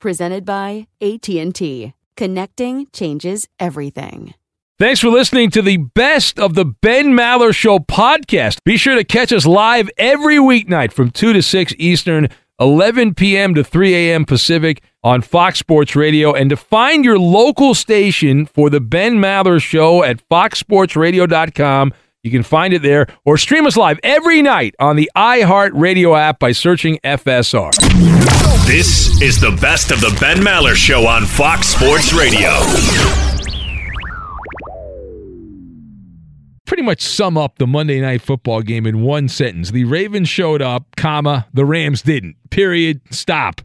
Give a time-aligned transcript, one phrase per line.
[0.00, 1.92] Presented by AT&T.
[2.16, 4.32] Connecting changes everything.
[4.78, 8.64] Thanks for listening to the best of the Ben Maller Show podcast.
[8.64, 12.28] Be sure to catch us live every weeknight from 2 to 6 Eastern,
[12.58, 13.54] 11 p.m.
[13.54, 14.24] to 3 a.m.
[14.24, 16.32] Pacific on Fox Sports Radio.
[16.32, 22.42] And to find your local station for the Ben Maller Show at foxsportsradio.com, you can
[22.42, 26.98] find it there or stream us live every night on the iHeartRadio app by searching
[27.02, 27.74] FSR.
[28.66, 32.50] This is the best of the Ben Maller Show on Fox Sports Radio.
[36.66, 39.70] Pretty much sum up the Monday night football game in one sentence.
[39.70, 42.36] The Ravens showed up, comma, the Rams didn't.
[42.50, 43.00] Period.
[43.10, 43.60] Stop.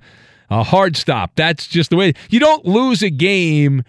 [0.50, 1.32] A hard stop.
[1.36, 2.14] That's just the way.
[2.30, 3.84] You don't lose a game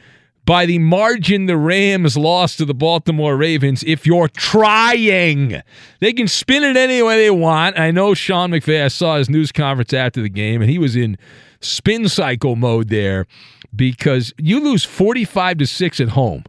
[0.46, 5.60] by the margin the Rams lost to the Baltimore Ravens if you're trying.
[6.00, 7.78] They can spin it any way they want.
[7.78, 10.96] I know Sean McVay, I saw his news conference after the game, and he was
[10.96, 11.18] in
[11.60, 13.26] spin cycle mode there
[13.74, 16.44] because you lose 45 to 6 at home.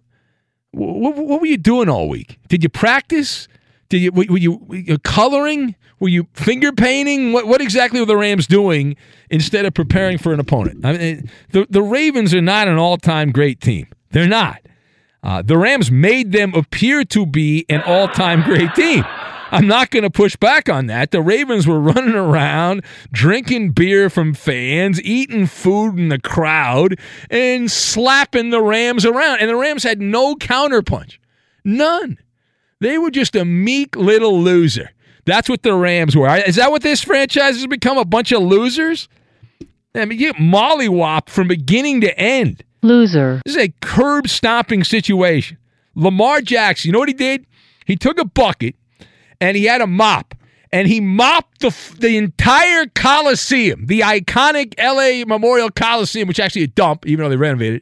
[0.71, 2.37] What, what, were you doing all week?
[2.47, 3.47] Did you practice?
[3.89, 5.75] Did you were you, were you coloring?
[5.99, 7.33] Were you finger painting?
[7.33, 8.95] What what exactly were the Rams doing
[9.29, 10.85] instead of preparing for an opponent?
[10.85, 13.87] I mean, the the Ravens are not an all time great team.
[14.11, 14.61] They're not.
[15.23, 19.03] Uh, the Rams made them appear to be an all time great team.
[19.51, 21.11] I'm not going to push back on that.
[21.11, 26.99] The Ravens were running around, drinking beer from fans, eating food in the crowd,
[27.29, 29.39] and slapping the Rams around.
[29.39, 31.17] And the Rams had no counterpunch.
[31.63, 32.17] None.
[32.79, 34.91] They were just a meek little loser.
[35.25, 36.33] That's what the Rams were.
[36.37, 37.97] Is that what this franchise has become?
[37.97, 39.09] A bunch of losers?
[39.93, 42.63] I mean, you get mollywop from beginning to end.
[42.81, 43.41] Loser.
[43.45, 45.57] This is a curb stomping situation.
[45.95, 47.45] Lamar Jackson, you know what he did?
[47.85, 48.75] He took a bucket
[49.41, 50.35] and he had a mop
[50.71, 56.63] and he mopped the the entire Coliseum, the iconic LA Memorial Coliseum, which is actually
[56.63, 57.81] a dump, even though they renovated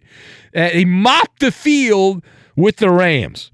[0.53, 0.59] it.
[0.59, 2.23] Uh, he mopped the field
[2.55, 3.51] with the Rams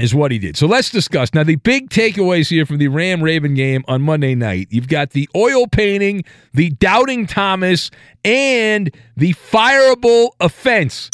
[0.00, 0.56] is what he did.
[0.56, 1.34] So let's discuss.
[1.34, 5.10] Now, the big takeaways here from the Ram Raven game on Monday night you've got
[5.10, 6.24] the oil painting,
[6.54, 7.90] the doubting Thomas,
[8.24, 11.10] and the fireable offense.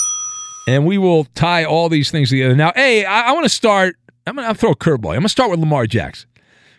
[0.69, 2.56] And we will tie all these things together.
[2.56, 3.97] Now, hey, I, I want to start.
[4.27, 5.11] I'm going to throw a curveball.
[5.11, 6.29] I'm going to start with Lamar Jackson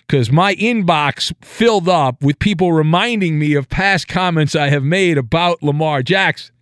[0.07, 5.17] because my inbox filled up with people reminding me of past comments I have made
[5.17, 6.53] about Lamar Jackson.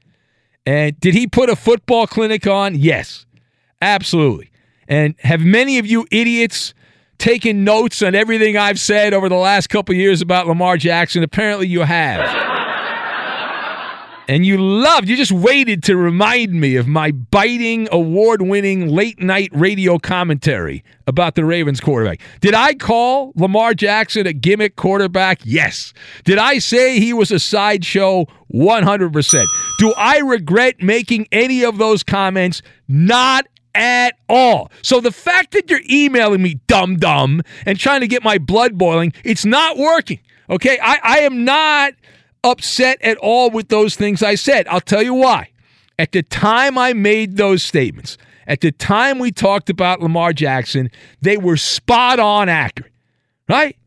[0.66, 2.76] And did he put a football clinic on?
[2.76, 3.26] Yes,
[3.82, 4.50] absolutely.
[4.88, 6.74] And have many of you idiots
[7.18, 11.24] taken notes on everything I've said over the last couple years about Lamar Jackson?
[11.24, 12.54] Apparently, you have.
[14.28, 19.22] And you loved, you just waited to remind me of my biting, award winning late
[19.22, 22.22] night radio commentary about the Ravens quarterback.
[22.42, 25.42] Did I call Lamar Jackson a gimmick quarterback?
[25.44, 25.94] Yes.
[26.24, 28.26] Did I say he was a sideshow?
[28.52, 29.46] 100%.
[29.78, 32.64] Do I regret making any of those comments?
[32.88, 33.46] Not
[33.76, 34.72] at all.
[34.82, 38.78] So the fact that you're emailing me dumb dumb and trying to get my blood
[38.78, 40.20] boiling, it's not working.
[40.50, 40.80] Okay?
[40.82, 41.94] I, I am not
[42.44, 44.68] upset at all with those things I said.
[44.68, 45.50] I'll tell you why.
[45.98, 48.18] At the time I made those statements,
[48.48, 50.90] at the time we talked about Lamar Jackson,
[51.22, 52.92] they were spot on accurate,
[53.50, 53.78] right?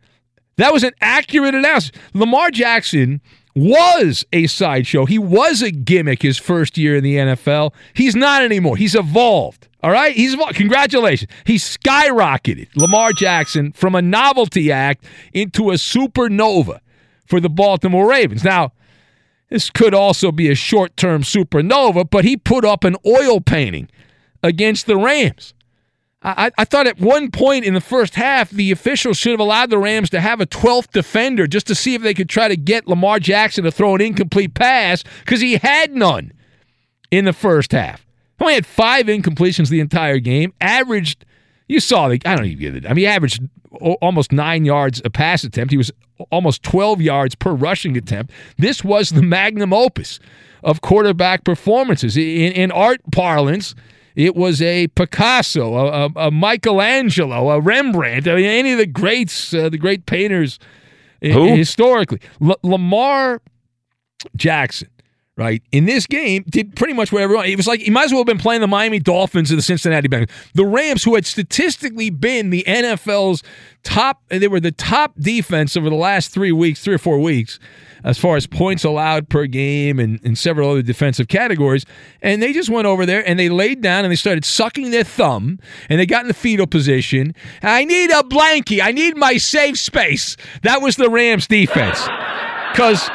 [0.57, 1.93] That was an accurate analysis.
[2.15, 3.21] Lamar Jackson
[3.55, 5.05] was a sideshow.
[5.05, 7.73] He was a gimmick his first year in the NFL.
[7.95, 8.77] He's not anymore.
[8.77, 9.69] He's evolved.
[9.83, 10.15] All right?
[10.15, 10.57] He's evolved.
[10.57, 11.31] Congratulations.
[11.45, 16.81] He skyrocketed Lamar Jackson from a novelty act into a supernova
[17.27, 18.45] for the Baltimore Ravens.
[18.45, 18.73] Now,
[19.51, 23.89] this could also be a short term supernova, but he put up an oil painting
[24.43, 25.55] against the Rams.
[26.21, 29.71] I, I, thought at one point in the first half, the officials should have allowed
[29.71, 32.57] the Rams to have a 12th defender just to see if they could try to
[32.57, 36.33] get Lamar Jackson to throw an incomplete pass because he had none
[37.13, 38.05] in the first half.
[38.39, 41.25] He only had five incompletions the entire game, averaged,
[41.69, 42.85] you saw, the, I don't even get it.
[42.85, 45.71] I mean, he averaged almost nine yards a pass attempt.
[45.71, 45.93] He was
[46.31, 48.33] almost 12 yards per rushing attempt.
[48.57, 50.19] This was the magnum opus
[50.65, 52.17] of quarterback performances.
[52.17, 53.77] In, in art parlance,
[54.19, 58.87] it was a Picasso, a, a, a Michelangelo, a Rembrandt, I mean, any of the
[58.87, 60.59] greats, uh, the great painters
[61.23, 61.55] Who?
[61.55, 62.21] historically.
[62.43, 63.41] L- Lamar
[64.35, 64.89] Jackson
[65.37, 67.47] right, in this game, did pretty much what everyone.
[67.47, 69.63] It was like he might as well have been playing the Miami Dolphins or the
[69.63, 70.31] Cincinnati Bengals.
[70.55, 73.45] The Rams, who had statistically been the NFL's
[73.85, 77.61] top, they were the top defense over the last three weeks, three or four weeks,
[78.05, 81.85] as far as points allowed per game and, and several other defensive categories.
[82.23, 85.05] And they just went over there and they laid down and they started sucking their
[85.05, 85.59] thumb
[85.89, 87.35] and they got in the fetal position.
[87.63, 88.81] I need a blankie.
[88.83, 90.37] I need my safe space.
[90.63, 92.01] That was the Rams defense.
[92.73, 93.09] Because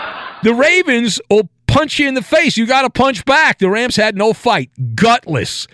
[0.43, 2.57] the Ravens will punch you in the face.
[2.57, 3.59] You got to punch back.
[3.59, 4.69] The Rams had no fight.
[4.95, 5.67] Gutless,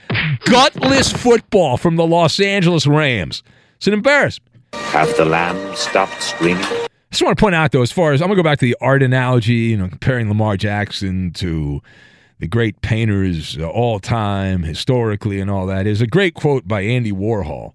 [0.45, 3.43] gutless football from the Los Angeles Rams.
[3.77, 4.49] It's an embarrassment.
[4.73, 6.65] Have the lamb stopped screaming?
[7.09, 8.59] I just want to point out, though, as far as I'm going to go back
[8.59, 11.81] to the art analogy, you know, comparing Lamar Jackson to
[12.37, 17.11] the great painters all time, historically, and all that, is a great quote by Andy
[17.11, 17.73] Warhol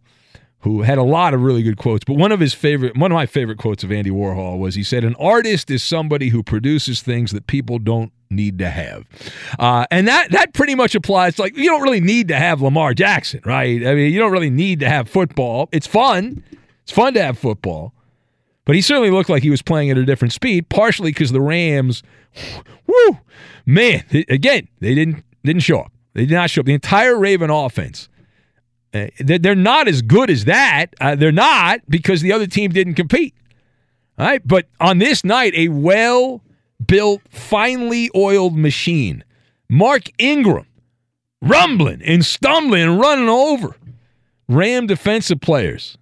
[0.60, 2.04] who had a lot of really good quotes.
[2.04, 4.82] But one of his favorite, one of my favorite quotes of Andy Warhol was he
[4.82, 9.04] said, "An artist is somebody who produces things that people don't need to have,"
[9.58, 11.38] uh, and that that pretty much applies.
[11.38, 13.86] Like you don't really need to have Lamar Jackson, right?
[13.86, 15.68] I mean, you don't really need to have football.
[15.70, 16.42] It's fun.
[16.84, 17.92] It's fun to have football.
[18.64, 21.40] But he certainly looked like he was playing at a different speed, partially because the
[21.40, 22.02] Rams,
[22.86, 23.18] whoo,
[23.66, 25.92] man, again, they didn't didn't show up.
[26.14, 26.66] They did not show up.
[26.66, 28.08] The entire Raven offense
[28.94, 30.86] uh, they're not as good as that.
[31.00, 33.34] Uh, they're not because the other team didn't compete.
[34.18, 34.46] All right.
[34.46, 36.42] But on this night, a well
[36.86, 39.24] built, finely oiled machine.
[39.68, 40.66] Mark Ingram
[41.42, 43.76] rumbling and stumbling and running over
[44.48, 45.98] Ram defensive players.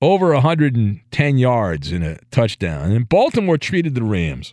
[0.00, 2.92] Over 110 yards in a touchdown.
[2.92, 4.52] And Baltimore treated the Rams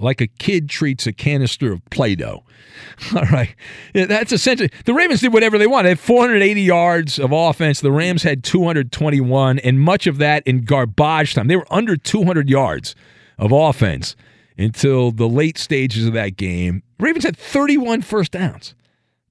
[0.00, 2.44] like a kid treats a canister of Play Doh.
[3.16, 3.54] All right.
[3.94, 5.84] That's essentially the Ravens did whatever they wanted.
[5.84, 7.80] They had 480 yards of offense.
[7.80, 11.48] The Rams had 221, and much of that in garbage time.
[11.48, 12.94] They were under 200 yards
[13.38, 14.16] of offense
[14.58, 16.82] until the late stages of that game.
[16.98, 18.74] Ravens had 31 first downs.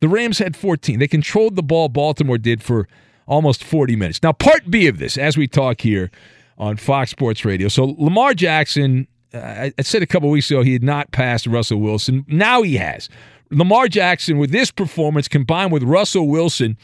[0.01, 1.00] The Rams had 14.
[1.00, 2.88] They controlled the ball, Baltimore did, for
[3.27, 4.22] almost 40 minutes.
[4.24, 6.12] Now, part B of this, as we talk here
[6.58, 7.67] on Fox Sports Radio.
[7.67, 11.79] So, Lamar Jackson I, I said a couple weeks ago he had not passed Russell
[11.79, 12.25] Wilson.
[12.27, 13.10] Now he has.
[13.51, 16.77] Lamar Jackson, with this performance combined with Russell Wilson,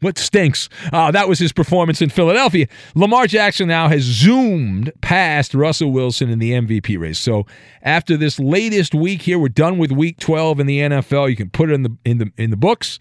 [0.00, 0.68] what stinks?
[0.92, 2.66] Uh, that was his performance in Philadelphia.
[2.94, 7.18] Lamar Jackson now has zoomed past Russell Wilson in the MVP race.
[7.18, 7.46] So
[7.82, 11.30] after this latest week here, we're done with Week 12 in the NFL.
[11.30, 12.98] You can put it in the in the in the books.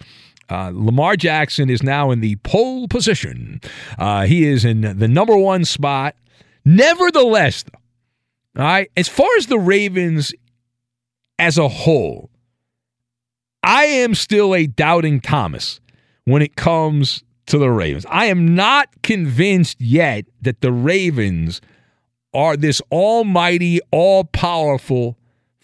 [0.52, 3.62] Uh, Lamar Jackson is now in the pole position.
[3.98, 6.16] Uh, he is in the number one spot.
[6.66, 7.64] Nevertheless,
[8.58, 8.92] all right.
[8.98, 10.34] As far as the Ravens
[11.40, 12.30] as a whole,
[13.64, 15.80] I am still a doubting Thomas
[16.26, 18.06] when it comes to the Ravens.
[18.10, 21.62] I am not convinced yet that the Ravens
[22.34, 25.18] are this almighty, all powerful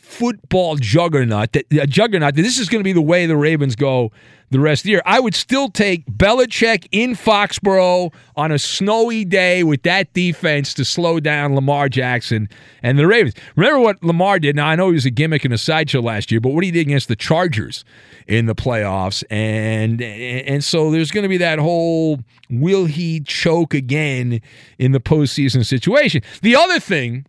[0.07, 3.75] football juggernaut that a juggernaut that this is going to be the way the Ravens
[3.75, 4.11] go
[4.49, 5.01] the rest of the year.
[5.05, 10.85] I would still take Belichick in Foxborough on a snowy day with that defense to
[10.85, 12.47] slow down Lamar Jackson
[12.81, 13.33] and the Ravens.
[13.57, 14.55] Remember what Lamar did?
[14.55, 16.71] Now I know he was a gimmick and a sideshow last year, but what he
[16.71, 17.83] did against the Chargers
[18.27, 23.73] in the playoffs, and and so there's going to be that whole will he choke
[23.73, 24.41] again
[24.79, 26.21] in the postseason situation.
[26.41, 27.25] The other thing,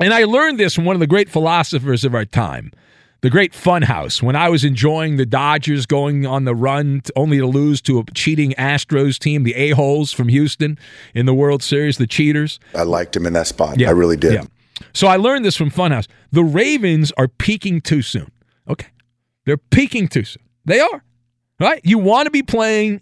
[0.00, 2.72] and I learned this from one of the great philosophers of our time
[3.20, 7.38] the great funhouse when I was enjoying the Dodgers going on the run to, only
[7.38, 10.78] to lose to a cheating Astros team, the A-holes from Houston
[11.14, 12.60] in the World Series, the cheaters.
[12.74, 13.78] I liked him in that spot.
[13.78, 14.34] Yeah, I really did.
[14.34, 14.44] Yeah.
[14.92, 16.06] So I learned this from Funhouse.
[16.30, 18.30] The Ravens are peaking too soon.
[18.68, 18.88] Okay.
[19.44, 20.44] They're peaking too soon.
[20.64, 21.02] They are.
[21.58, 21.80] Right?
[21.82, 23.00] You want to be playing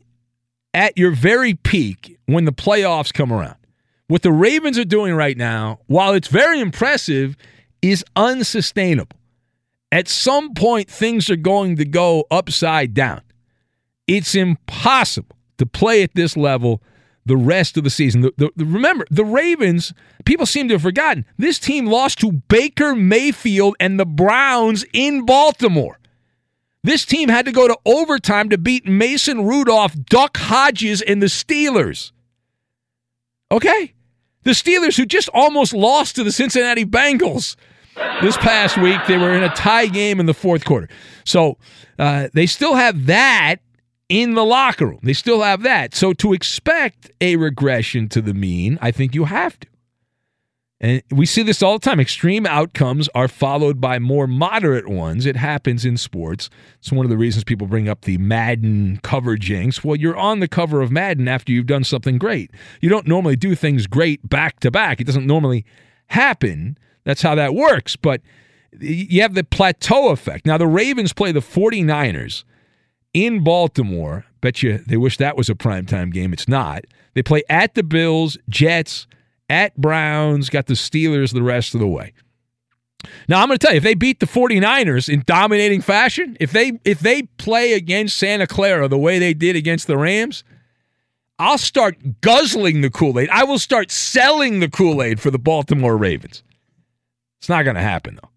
[0.72, 3.56] at your very peak when the playoffs come around.
[4.08, 7.36] What the Ravens are doing right now, while it's very impressive,
[7.82, 9.16] is unsustainable
[9.92, 13.22] at some point things are going to go upside down.
[14.06, 16.82] It's impossible to play at this level
[17.24, 18.20] the rest of the season.
[18.20, 19.92] The, the, the, remember, the Ravens,
[20.24, 25.24] people seem to have forgotten, this team lost to Baker Mayfield and the Browns in
[25.24, 25.98] Baltimore.
[26.84, 31.26] This team had to go to overtime to beat Mason Rudolph, Duck Hodges, and the
[31.26, 32.12] Steelers.
[33.50, 33.94] Okay?
[34.46, 37.56] The Steelers, who just almost lost to the Cincinnati Bengals
[38.22, 39.00] this past week.
[39.08, 40.88] They were in a tie game in the fourth quarter.
[41.24, 41.58] So
[41.98, 43.56] uh, they still have that
[44.08, 45.00] in the locker room.
[45.02, 45.96] They still have that.
[45.96, 49.66] So to expect a regression to the mean, I think you have to.
[50.78, 51.98] And we see this all the time.
[52.00, 55.24] Extreme outcomes are followed by more moderate ones.
[55.24, 56.50] It happens in sports.
[56.78, 59.82] It's one of the reasons people bring up the Madden cover jinx.
[59.82, 62.50] Well, you're on the cover of Madden after you've done something great.
[62.82, 65.00] You don't normally do things great back to back.
[65.00, 65.64] It doesn't normally
[66.08, 66.76] happen.
[67.04, 67.96] That's how that works.
[67.96, 68.20] But
[68.78, 70.44] you have the plateau effect.
[70.44, 72.44] Now, the Ravens play the 49ers
[73.14, 74.26] in Baltimore.
[74.42, 76.34] Bet you they wish that was a primetime game.
[76.34, 76.84] It's not.
[77.14, 79.06] They play at the Bills, Jets,
[79.48, 82.12] at Browns, got the Steelers the rest of the way.
[83.28, 86.50] Now I'm going to tell you if they beat the 49ers in dominating fashion, if
[86.52, 90.44] they if they play against Santa Clara the way they did against the Rams,
[91.38, 93.28] I'll start guzzling the Kool-Aid.
[93.30, 96.42] I will start selling the Kool-Aid for the Baltimore Ravens.
[97.38, 98.30] It's not going to happen, though.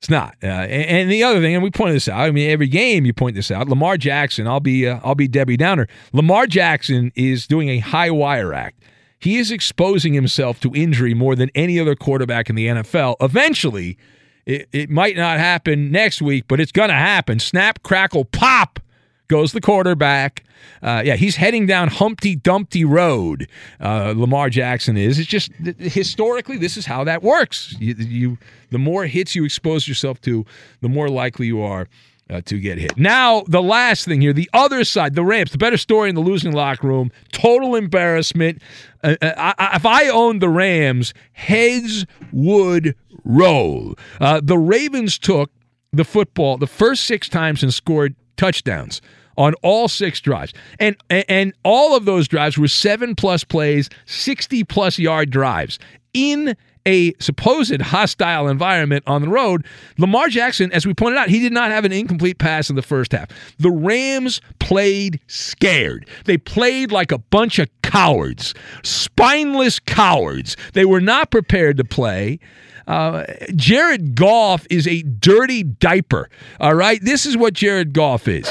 [0.00, 0.36] It's not.
[0.42, 2.20] Uh, and, and, the other thing, and we pointed this out.
[2.20, 3.68] I mean, every game you point this out.
[3.68, 4.46] Lamar Jackson.
[4.46, 4.86] I'll be.
[4.86, 5.88] Uh, I'll be Debbie Downer.
[6.12, 8.82] Lamar Jackson is doing a high wire act.
[9.24, 13.16] He is exposing himself to injury more than any other quarterback in the NFL.
[13.22, 13.96] Eventually,
[14.44, 17.38] it, it might not happen next week, but it's going to happen.
[17.38, 18.80] Snap, crackle, pop
[19.28, 20.44] goes the quarterback.
[20.82, 23.48] Uh, yeah, he's heading down Humpty Dumpty Road.
[23.80, 25.18] Uh, Lamar Jackson is.
[25.18, 27.74] It's just historically, this is how that works.
[27.78, 28.38] You, you,
[28.68, 30.44] the more hits you expose yourself to,
[30.82, 31.88] the more likely you are
[32.30, 32.96] uh, to get hit.
[32.96, 36.20] Now, the last thing here, the other side, the Rams, the better story in the
[36.20, 38.62] losing locker room, total embarrassment.
[39.02, 43.94] Uh, uh I, if I owned the Rams, heads would roll.
[44.20, 45.50] Uh, the Ravens took
[45.92, 49.00] the football the first six times and scored touchdowns
[49.36, 50.52] on all six drives.
[50.78, 55.78] And, and all of those drives were seven plus plays, 60 plus yard drives
[56.12, 59.64] in a supposed hostile environment on the road.
[59.98, 62.82] Lamar Jackson, as we pointed out, he did not have an incomplete pass in the
[62.82, 63.28] first half.
[63.58, 66.08] The Rams played scared.
[66.24, 70.56] They played like a bunch of cowards, spineless cowards.
[70.72, 72.38] They were not prepared to play.
[72.86, 73.24] Uh,
[73.54, 76.28] Jared Goff is a dirty diaper.
[76.60, 78.46] All right, this is what Jared Goff is.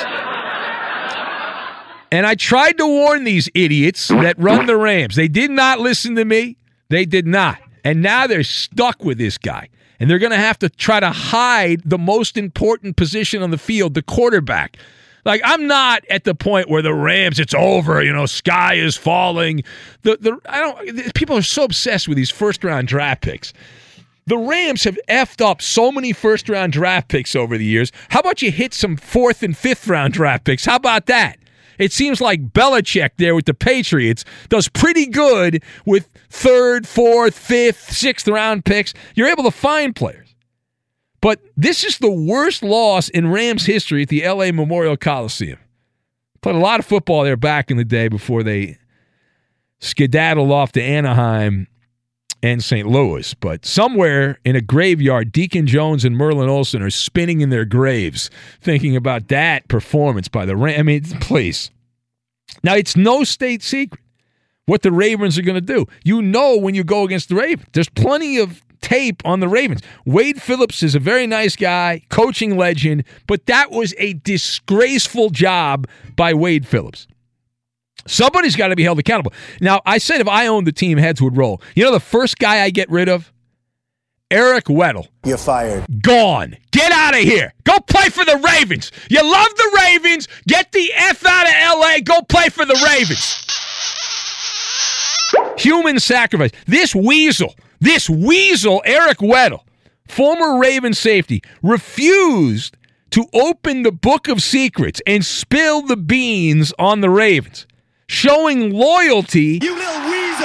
[2.11, 5.15] And I tried to warn these idiots that run the Rams.
[5.15, 6.57] They did not listen to me.
[6.89, 7.57] They did not.
[7.83, 9.69] And now they're stuck with this guy.
[9.99, 13.57] And they're going to have to try to hide the most important position on the
[13.57, 14.77] field, the quarterback.
[15.25, 18.03] Like I'm not at the point where the Rams, it's over.
[18.03, 19.63] You know, sky is falling.
[20.01, 21.13] The the I don't.
[21.13, 23.53] People are so obsessed with these first round draft picks.
[24.25, 27.91] The Rams have effed up so many first round draft picks over the years.
[28.09, 30.65] How about you hit some fourth and fifth round draft picks?
[30.65, 31.37] How about that?
[31.77, 37.91] It seems like Belichick there with the Patriots does pretty good with third, fourth, fifth,
[37.91, 38.93] sixth round picks.
[39.15, 40.35] You're able to find players.
[41.21, 45.59] But this is the worst loss in Rams history at the LA Memorial Coliseum.
[46.41, 48.77] Played a lot of football there back in the day before they
[49.79, 51.67] skedaddled off to Anaheim
[52.43, 52.87] and St.
[52.87, 53.33] Louis.
[53.33, 58.29] But somewhere in a graveyard, Deacon Jones and Merlin Olsen are spinning in their graves
[58.61, 60.79] thinking about that performance by the Rams.
[60.79, 61.71] I mean, please.
[62.63, 64.01] Now, it's no state secret
[64.65, 65.85] what the Ravens are going to do.
[66.03, 67.67] You know when you go against the Ravens.
[67.73, 69.81] There's plenty of tape on the Ravens.
[70.05, 75.87] Wade Phillips is a very nice guy, coaching legend, but that was a disgraceful job
[76.15, 77.07] by Wade Phillips.
[78.05, 79.33] Somebody's got to be held accountable.
[79.61, 81.61] Now, I said if I owned the team, heads would roll.
[81.75, 83.31] You know the first guy I get rid of?
[84.29, 85.07] Eric Weddle.
[85.25, 85.85] You're fired.
[86.01, 86.57] Gone.
[86.71, 87.53] Get out of here.
[87.65, 88.91] Go play for the Ravens.
[89.09, 90.27] You love the Ravens.
[90.47, 91.99] Get the F out of LA.
[92.03, 93.39] Go play for the Ravens.
[95.59, 96.51] Human sacrifice.
[96.65, 99.61] This weasel, this weasel, Eric Weddle,
[100.07, 102.75] former Raven safety, refused
[103.11, 107.67] to open the book of secrets and spill the beans on the Ravens,
[108.13, 109.59] showing loyalty,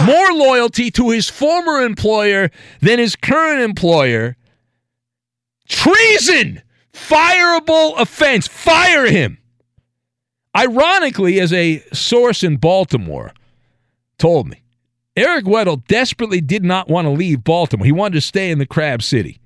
[0.04, 4.37] more loyalty to his former employer than his current employer.
[5.68, 6.62] Treason!
[6.92, 8.48] Fireable offense.
[8.48, 9.38] Fire him.
[10.56, 13.32] Ironically, as a source in Baltimore
[14.18, 14.62] told me,
[15.14, 17.84] Eric Weddle desperately did not want to leave Baltimore.
[17.84, 19.40] He wanted to stay in the Crab City.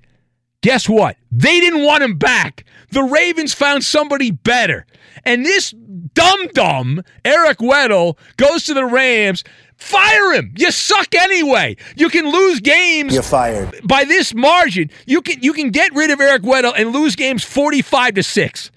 [0.61, 1.17] Guess what?
[1.29, 2.63] They didn't want him back.
[2.91, 4.85] The Ravens found somebody better.
[5.25, 5.73] And this
[6.13, 9.43] dum dum, Eric Weddle, goes to the Rams.
[9.75, 10.53] Fire him.
[10.57, 11.75] You suck anyway.
[11.95, 13.13] You can lose games.
[13.13, 13.75] You're fired.
[13.83, 17.43] By this margin, you can you can get rid of Eric Weddle and lose games
[17.43, 18.71] 45 to 6.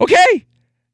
[0.00, 0.46] Okay?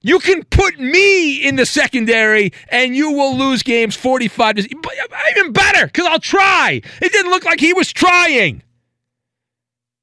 [0.02, 5.16] You can put me in the secondary and you will lose games 45 to uh,
[5.30, 6.82] even better cuz I'll try.
[7.00, 8.62] It didn't look like he was trying.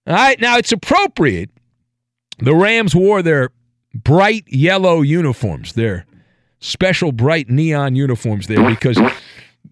[0.08, 1.52] All right, now it's appropriate.
[2.40, 3.52] The Rams wore their
[3.94, 6.06] bright yellow uniforms, They're
[6.60, 9.00] special bright neon uniforms there because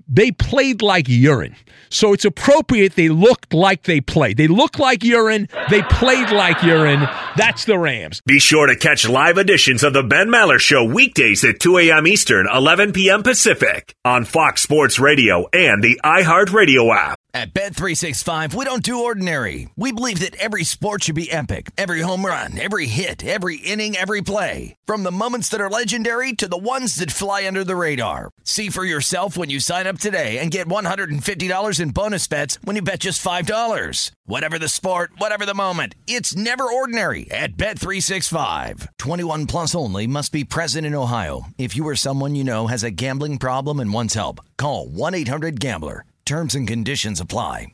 [0.10, 1.56] they played like urine.
[1.90, 4.38] So it's appropriate they looked like they played.
[4.38, 5.48] They looked like urine.
[5.70, 7.08] They played like urine.
[7.36, 8.22] That's the Rams.
[8.26, 12.06] Be sure to catch live editions of the Ben Maller Show weekdays at 2 a.m.
[12.08, 13.24] Eastern, 11 p.m.
[13.24, 17.18] Pacific on Fox Sports Radio and the iHeartRadio app.
[17.32, 19.70] At Bet365, we don't do ordinary.
[19.76, 21.70] We believe that every sport should be epic.
[21.78, 24.76] Every home run, every hit, every inning, every play.
[24.88, 28.32] From the moments that are legendary to the ones that fly under the radar.
[28.44, 32.76] See for yourself when you sign up today and get $150 in bonus bets when
[32.76, 34.12] you bet just $5.
[34.26, 38.88] Whatever the sport, whatever the moment, it's never ordinary at Bet365.
[38.98, 41.44] 21 plus only must be present in Ohio.
[41.60, 46.04] If you or someone you know has a gambling problem and wants help, call 1-800-GAMBLER.
[46.26, 47.74] Terms and conditions apply.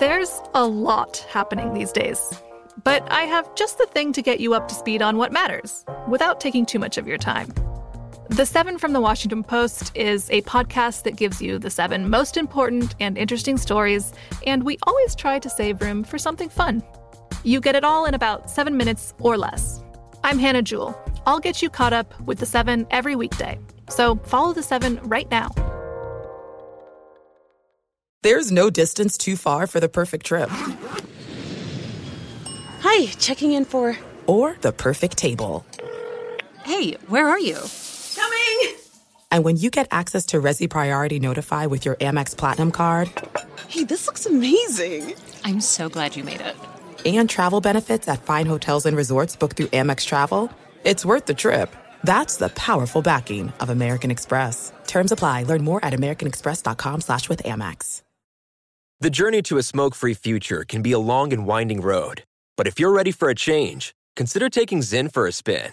[0.00, 2.32] There's a lot happening these days,
[2.84, 5.84] but I have just the thing to get you up to speed on what matters
[6.08, 7.52] without taking too much of your time.
[8.32, 12.38] The Seven from the Washington Post is a podcast that gives you the seven most
[12.38, 14.10] important and interesting stories,
[14.46, 16.82] and we always try to save room for something fun.
[17.44, 19.84] You get it all in about seven minutes or less.
[20.24, 20.98] I'm Hannah Jewell.
[21.26, 23.58] I'll get you caught up with the seven every weekday.
[23.90, 25.50] So follow the seven right now.
[28.22, 30.48] There's no distance too far for the perfect trip.
[32.80, 33.98] Hi, checking in for.
[34.26, 35.66] Or the perfect table.
[36.64, 37.58] Hey, where are you?
[39.32, 39.38] Coming!
[39.38, 43.10] And when you get access to Resy Priority Notify with your Amex Platinum card.
[43.68, 45.14] Hey, this looks amazing!
[45.44, 46.56] I'm so glad you made it.
[47.04, 50.50] And travel benefits at fine hotels and resorts booked through Amex Travel.
[50.84, 51.74] It's worth the trip.
[52.04, 54.72] That's the powerful backing of American Express.
[54.86, 55.44] Terms apply.
[55.44, 58.02] Learn more at americanexpress.com slash with Amex.
[59.00, 62.22] The journey to a smoke-free future can be a long and winding road.
[62.56, 65.72] But if you're ready for a change, consider taking Zyn for a spin.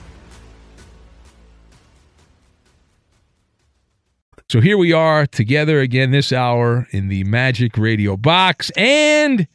[4.51, 8.69] So here we are together again this hour in the Magic Radio box.
[8.75, 9.47] And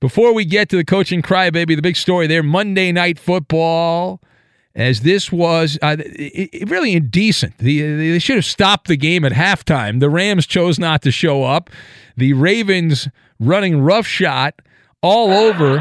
[0.00, 4.20] before we get to the coaching crybaby, the big story there Monday Night Football,
[4.74, 7.58] as this was uh, it, it really indecent.
[7.58, 10.00] The, they should have stopped the game at halftime.
[10.00, 11.70] The Rams chose not to show up.
[12.16, 13.06] The Ravens
[13.38, 14.54] running roughshod
[15.00, 15.76] all over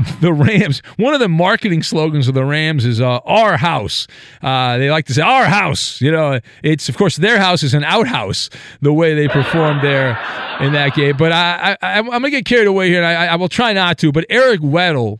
[0.20, 0.82] the Rams.
[0.96, 4.06] One of the marketing slogans of the Rams is uh, "Our house."
[4.42, 7.74] Uh, they like to say "Our house." You know, it's of course their house is
[7.74, 8.50] an outhouse.
[8.80, 10.18] The way they performed there
[10.60, 13.36] in that game, but I, I, am gonna get carried away here, and I, I,
[13.36, 14.12] will try not to.
[14.12, 15.18] But Eric Weddle,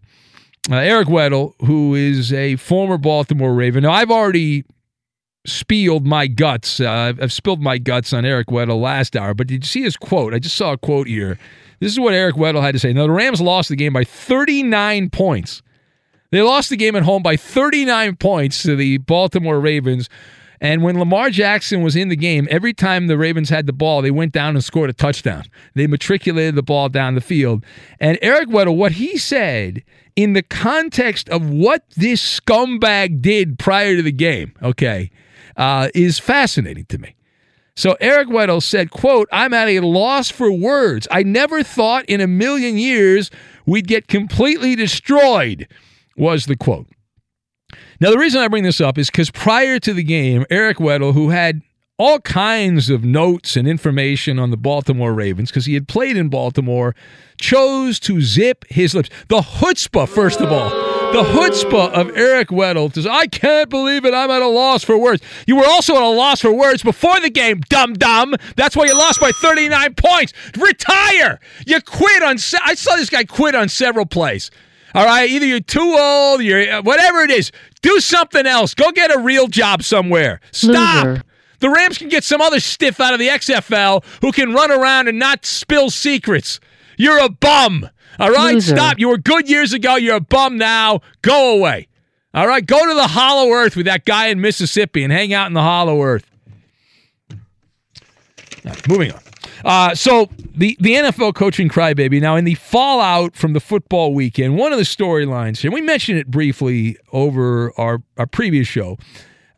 [0.70, 3.82] uh, Eric Weddle, who is a former Baltimore Raven.
[3.82, 4.64] Now I've already
[5.46, 6.80] spieled my guts.
[6.80, 9.96] Uh, I've spilled my guts on Eric Weddle last hour, but did you see his
[9.96, 10.34] quote?
[10.34, 11.38] I just saw a quote here
[11.80, 12.92] this is what Eric Weddle had to say.
[12.92, 15.62] Now, the Rams lost the game by 39 points.
[16.30, 20.08] They lost the game at home by 39 points to the Baltimore Ravens.
[20.60, 24.02] And when Lamar Jackson was in the game, every time the Ravens had the ball,
[24.02, 25.44] they went down and scored a touchdown.
[25.74, 27.64] They matriculated the ball down the field.
[27.98, 29.82] And Eric Weddle, what he said
[30.16, 35.10] in the context of what this scumbag did prior to the game, okay,
[35.56, 37.14] uh, is fascinating to me.
[37.76, 41.08] So Eric Weddle said, quote, I'm at a loss for words.
[41.10, 43.30] I never thought in a million years
[43.64, 45.66] we'd get completely destroyed,
[46.16, 46.88] was the quote.
[48.00, 51.14] Now, the reason I bring this up is because prior to the game, Eric Weddle,
[51.14, 51.62] who had
[51.98, 56.28] all kinds of notes and information on the Baltimore Ravens because he had played in
[56.28, 56.94] Baltimore,
[57.38, 59.10] chose to zip his lips.
[59.28, 64.04] The chutzpah, first of all the chutzpah of Eric Weddle to say, I can't believe
[64.04, 64.14] it.
[64.14, 65.22] I'm at a loss for words.
[65.46, 68.34] You were also at a loss for words before the game, dumb dumb.
[68.56, 70.32] That's why you lost by 39 points.
[70.56, 71.40] Retire.
[71.66, 72.38] You quit on.
[72.38, 74.50] Se- I saw this guy quit on several plays.
[74.94, 77.50] All right, either you're too old, you're uh, whatever it is.
[77.82, 78.74] Do something else.
[78.74, 80.40] Go get a real job somewhere.
[80.52, 81.04] Stop.
[81.06, 81.22] Loser.
[81.60, 85.08] The Rams can get some other stiff out of the XFL who can run around
[85.08, 86.58] and not spill secrets.
[86.96, 87.88] You're a bum.
[88.18, 88.76] All right, Loser.
[88.76, 88.98] stop.
[88.98, 89.96] You were good years ago.
[89.96, 91.00] You're a bum now.
[91.22, 91.88] Go away.
[92.32, 95.48] All right, go to the Hollow Earth with that guy in Mississippi and hang out
[95.48, 96.24] in the Hollow Earth.
[98.64, 99.20] Now, moving on.
[99.64, 102.20] Uh, so the the NFL coaching crybaby.
[102.20, 106.18] Now, in the fallout from the football weekend, one of the storylines here, we mentioned
[106.18, 108.96] it briefly over our our previous show.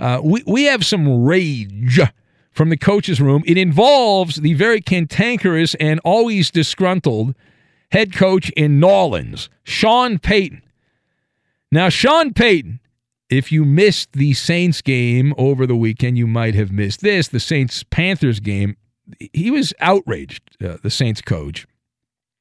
[0.01, 2.01] Uh, we we have some rage
[2.53, 3.43] from the coaches' room.
[3.47, 7.35] It involves the very cantankerous and always disgruntled
[7.93, 10.63] head coach in Nawlins, Sean Payton.
[11.71, 12.81] Now, Sean Payton,
[13.31, 17.41] if you missed the Saints game over the weekend, you might have missed this the
[17.41, 18.77] Saints Panthers game.
[19.33, 21.67] He was outraged, uh, the Saints coach.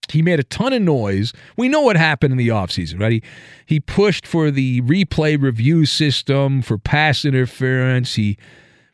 [0.10, 1.32] He made a ton of noise.
[1.58, 3.12] We know what happened in the offseason, right?
[3.12, 3.24] He,
[3.66, 8.16] he pushed for the replay review system for pass interference.
[8.16, 8.38] He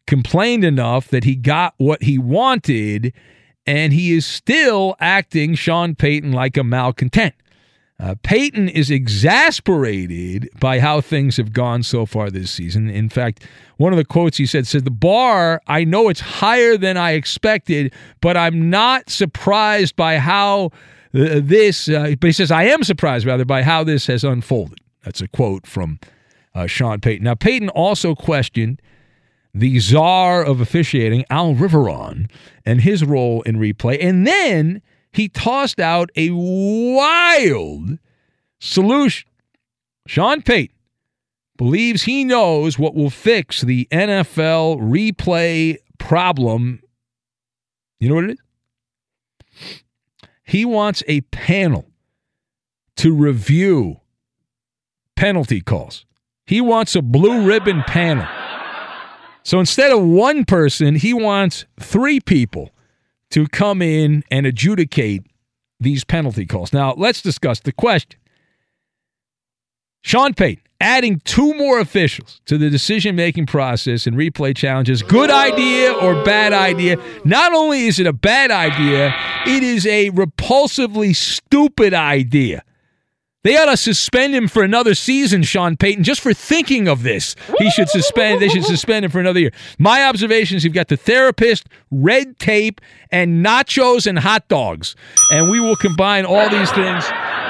[0.05, 3.13] complained enough that he got what he wanted
[3.67, 7.35] and he is still acting Sean Payton like a malcontent.
[7.99, 12.89] Uh, Payton is exasperated by how things have gone so far this season.
[12.89, 13.43] In fact,
[13.77, 17.11] one of the quotes he said said, "The bar, I know it's higher than I
[17.11, 20.65] expected, but I'm not surprised by how
[21.13, 24.79] uh, this." Uh, but he says, "I am surprised rather by how this has unfolded."
[25.03, 25.99] That's a quote from
[26.53, 27.23] uh, Sean Payton.
[27.23, 28.79] Now, Payton also questioned
[29.59, 32.29] the czar of officiating, Al Riveron,
[32.65, 33.97] and his role in replay.
[34.03, 37.97] And then he tossed out a wild
[38.59, 39.29] solution.
[40.05, 40.75] Sean Payton
[41.57, 46.81] believes he knows what will fix the NFL replay problem.
[47.99, 49.83] You know what it is?
[50.43, 51.85] He wants a panel
[52.97, 54.01] to review
[55.15, 56.05] penalty calls.
[56.45, 58.27] He wants a blue ribbon panel
[59.47, 62.71] so instead of one person, he wants three people
[63.31, 65.25] to come in and adjudicate
[65.79, 66.73] these penalty calls.
[66.73, 68.19] Now, let's discuss the question.
[70.01, 75.31] Sean Payton adding two more officials to the decision making process and replay challenges good
[75.31, 79.11] idea or bad idea not only is it a bad idea
[79.47, 82.61] it is a repulsively stupid idea
[83.43, 87.35] They ought to suspend him for another season, Sean Payton, just for thinking of this.
[87.59, 88.41] He should suspend.
[88.41, 89.51] They should suspend him for another year.
[89.77, 94.95] My observations: you've got the therapist, red tape, and nachos and hot dogs,
[95.31, 97.05] and we will combine all these things.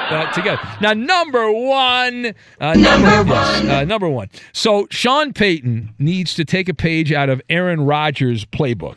[0.10, 0.62] Uh, together.
[0.80, 4.30] Now, number one, uh, number, yes, uh, number one.
[4.54, 8.95] So Sean Payton needs to take a page out of Aaron Rodgers' playbook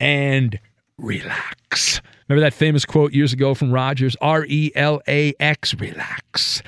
[0.00, 0.58] and
[0.98, 2.00] relax.
[2.32, 4.16] Remember that famous quote years ago from Rodgers?
[4.22, 6.62] R E L A X, relax.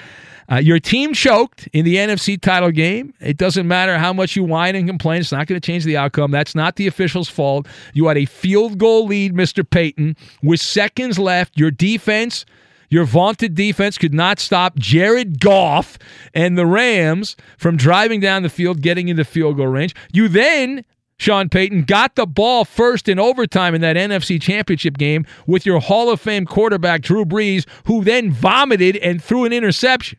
[0.53, 3.15] Uh, your team choked in the NFC title game.
[3.19, 5.21] It doesn't matter how much you whine and complain.
[5.21, 6.31] It's not going to change the outcome.
[6.31, 7.67] That's not the official's fault.
[7.95, 9.69] You had a field goal lead, Mr.
[9.69, 11.59] Payton, with seconds left.
[11.59, 12.45] Your defense
[12.91, 15.99] your vaunted defense could not stop Jared Goff
[16.33, 19.97] and the Rams from driving down the field, getting into field goal range.
[20.13, 20.85] You then,
[21.19, 25.81] Sean Payton, got the ball first in overtime in that NFC championship game with your
[25.81, 30.19] Hall of Fame quarterback, Drew Brees, who then vomited and threw an interception.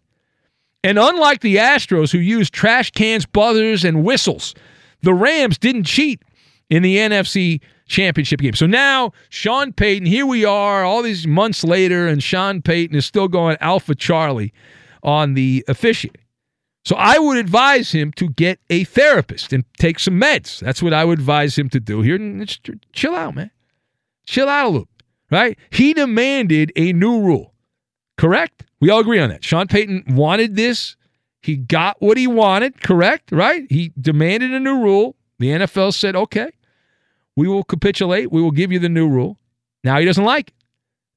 [0.84, 4.54] And unlike the Astros, who used trash cans, buzzers, and whistles,
[5.02, 6.22] the Rams didn't cheat
[6.70, 8.54] in the NFC championship game.
[8.54, 13.06] So now Sean Payton, here we are, all these months later, and Sean Payton is
[13.06, 14.54] still going Alpha Charlie
[15.04, 16.25] on the officiating.
[16.86, 20.60] So I would advise him to get a therapist and take some meds.
[20.60, 22.18] That's what I would advise him to do here.
[22.46, 23.50] Just chill out, man.
[24.28, 24.88] Chill out a little,
[25.32, 25.58] right?
[25.72, 27.54] He demanded a new rule.
[28.18, 28.66] Correct?
[28.80, 29.44] We all agree on that.
[29.44, 30.96] Sean Payton wanted this.
[31.42, 33.32] He got what he wanted, correct?
[33.32, 33.66] Right?
[33.70, 35.16] He demanded a new rule.
[35.40, 36.52] The NFL said, okay.
[37.36, 38.32] We will capitulate.
[38.32, 39.38] We will give you the new rule.
[39.84, 40.56] Now he doesn't like it.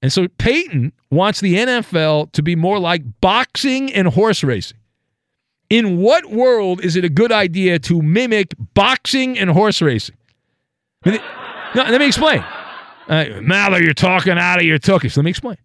[0.00, 4.78] And so Payton wants the NFL to be more like boxing and horse racing.
[5.70, 10.16] In what world is it a good idea to mimic boxing and horse racing?
[11.04, 11.18] No,
[11.74, 12.40] let me explain.
[13.08, 13.24] Uh,
[13.80, 15.16] you're talking out of your tookies.
[15.16, 15.56] Let me explain.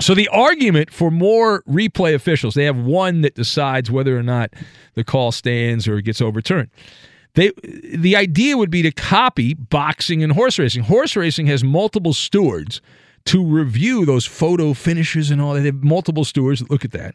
[0.00, 4.52] So the argument for more replay officials, they have one that decides whether or not
[4.94, 6.70] the call stands or gets overturned.
[7.34, 7.52] They
[7.94, 10.84] the idea would be to copy boxing and horse racing.
[10.84, 12.80] Horse racing has multiple stewards
[13.26, 15.60] to review those photo finishes and all that.
[15.60, 17.14] They have multiple stewards that look at that.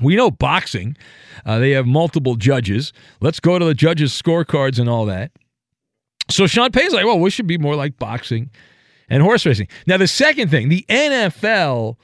[0.00, 0.96] We know boxing,
[1.44, 2.92] uh, they have multiple judges.
[3.20, 5.32] Let's go to the judges' scorecards and all that.
[6.30, 8.50] So Sean Payton's like, well, we should be more like boxing
[9.08, 9.68] and horse racing.
[9.86, 11.96] Now, the second thing, the NFL,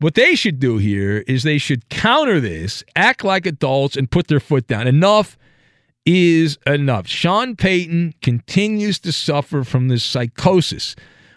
[0.00, 4.28] what they should do here is they should counter this, act like adults, and put
[4.28, 4.86] their foot down.
[4.86, 5.38] Enough
[6.04, 7.06] is enough.
[7.06, 10.94] Sean Payton continues to suffer from this psychosis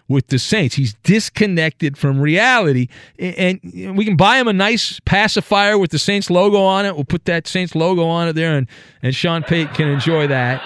[0.08, 0.74] with the Saints.
[0.74, 2.88] He's disconnected from reality.
[3.18, 3.60] And
[3.96, 6.94] we can buy him a nice pacifier with the Saints logo on it.
[6.94, 8.68] We'll put that Saints logo on it there, and,
[9.02, 10.62] and Sean Payton can enjoy that.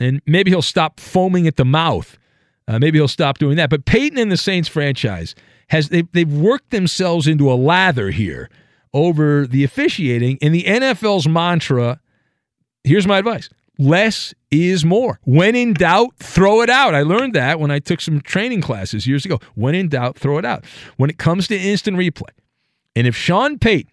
[0.00, 2.18] And maybe he'll stop foaming at the mouth.
[2.66, 3.70] Uh, maybe he'll stop doing that.
[3.70, 5.34] But Payton and the Saints franchise
[5.68, 8.48] has they, they've worked themselves into a lather here
[8.94, 10.38] over the officiating.
[10.40, 12.00] And the NFL's mantra
[12.84, 15.20] here's my advice less is more.
[15.24, 16.94] When in doubt, throw it out.
[16.94, 19.38] I learned that when I took some training classes years ago.
[19.54, 20.64] When in doubt, throw it out.
[20.96, 22.30] When it comes to instant replay,
[22.96, 23.90] and if Sean Payton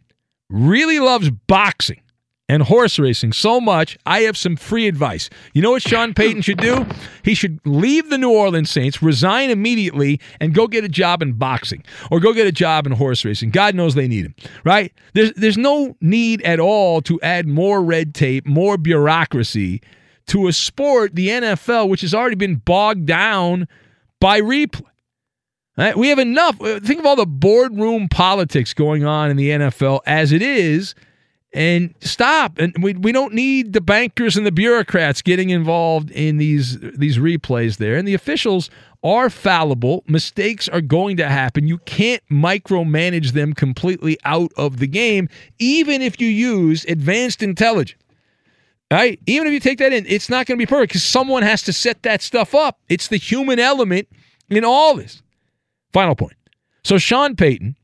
[0.50, 2.02] really loves boxing,
[2.48, 5.30] and horse racing so much, I have some free advice.
[5.54, 6.86] You know what Sean Payton should do?
[7.24, 11.34] He should leave the New Orleans Saints, resign immediately, and go get a job in
[11.34, 13.50] boxing or go get a job in horse racing.
[13.50, 14.94] God knows they need him, right?
[15.14, 19.82] There's, there's no need at all to add more red tape, more bureaucracy
[20.28, 23.68] to a sport, the NFL, which has already been bogged down
[24.20, 24.84] by replay.
[25.78, 25.98] Right?
[25.98, 26.58] We have enough.
[26.58, 30.96] Think of all the boardroom politics going on in the NFL as it is
[31.56, 32.60] and stop.
[32.60, 37.18] And we, we don't need the bankers and the bureaucrats getting involved in these these
[37.18, 37.96] replays there.
[37.96, 38.70] And the officials
[39.04, 40.04] are fallible.
[40.08, 41.68] Mistakes are going to happen.
[41.68, 48.02] You can't micromanage them completely out of the game, even if you use advanced intelligence.
[48.92, 49.20] Right?
[49.26, 51.64] Even if you take that in, it's not going to be perfect because someone has
[51.64, 52.80] to set that stuff up.
[52.88, 54.08] It's the human element
[54.50, 55.24] in all this.
[55.92, 56.36] Final point.
[56.84, 57.78] So Sean Payton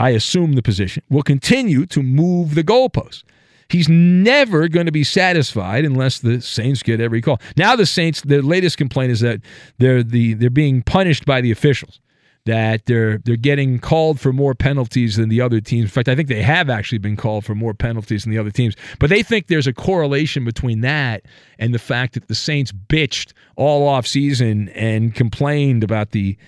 [0.00, 3.22] I assume the position, will continue to move the goalposts.
[3.68, 7.38] He's never going to be satisfied unless the Saints get every call.
[7.54, 9.42] Now the Saints, their latest complaint is that
[9.76, 12.00] they're the they're being punished by the officials.
[12.46, 15.84] That they're they're getting called for more penalties than the other teams.
[15.84, 18.50] In fact, I think they have actually been called for more penalties than the other
[18.50, 18.76] teams.
[18.98, 21.26] But they think there's a correlation between that
[21.58, 26.38] and the fact that the Saints bitched all off season and complained about the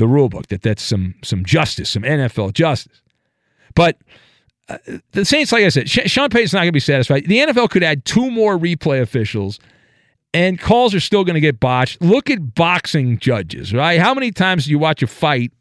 [0.00, 3.00] the rule book, that that's some some justice, some NFL justice.
[3.74, 3.98] But
[4.68, 4.78] uh,
[5.12, 7.26] the Saints, like I said, Sean Payton's not going to be satisfied.
[7.26, 9.60] The NFL could add two more replay officials,
[10.34, 12.02] and calls are still going to get botched.
[12.02, 14.00] Look at boxing judges, right?
[14.00, 15.52] How many times do you watch a fight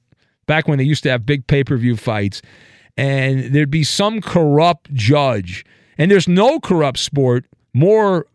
[0.47, 2.41] back when they used to have big pay per view fights?
[2.99, 5.65] and there'd be some corrupt judge.
[5.97, 8.25] And there's no corrupt sport more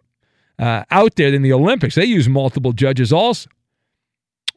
[0.59, 1.97] uh, out there than the Olympics.
[1.97, 3.51] They use multiple judges also.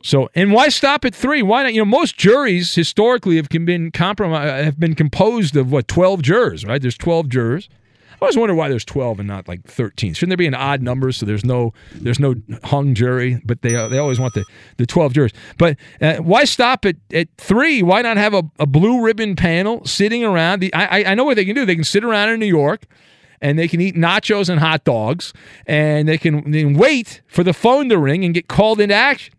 [0.03, 1.41] So, and why stop at three?
[1.41, 1.73] Why not?
[1.73, 6.65] You know, most juries historically have been comprom- have been composed of what twelve jurors,
[6.65, 6.81] right?
[6.81, 7.69] There's twelve jurors.
[8.19, 10.15] I always wonder why there's 12 and not like 13.
[10.15, 12.33] Shouldn't there be an odd number so there's no there's no
[12.63, 13.39] hung jury?
[13.45, 14.43] But they uh, they always want the,
[14.77, 15.33] the 12 jurors.
[15.59, 17.83] But uh, why stop at, at three?
[17.83, 20.61] Why not have a, a blue ribbon panel sitting around?
[20.61, 21.63] The I I know what they can do.
[21.63, 22.87] They can sit around in New York
[23.41, 25.33] and they can eat nachos and hot dogs
[25.65, 28.95] and they can, they can wait for the phone to ring and get called into
[28.95, 29.33] action.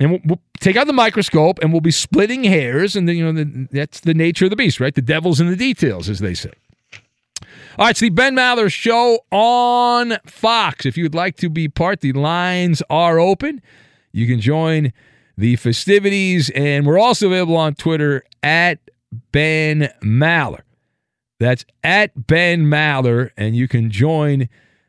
[0.00, 3.24] And we'll, we'll, take out the microscope and we'll be splitting hairs and then you
[3.24, 6.18] know the, that's the nature of the beast right the devil's in the details as
[6.18, 6.50] they say
[7.78, 10.84] all right, it's the Ben Maller Show on Fox.
[10.84, 13.62] If you'd like to be part, the lines are open.
[14.10, 14.92] You can join
[15.36, 18.80] the festivities, and we're also available on Twitter at
[19.30, 20.62] Ben Maller.
[21.38, 24.48] That's at Ben Maller, and you can join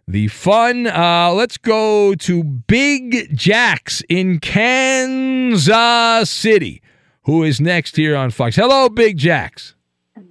[0.10, 0.88] the fun.
[0.88, 6.82] Uh, let's go to Big Jacks in Kansas City,
[7.24, 8.56] who is next here on Fox.
[8.56, 9.76] Hello, Big Jacks.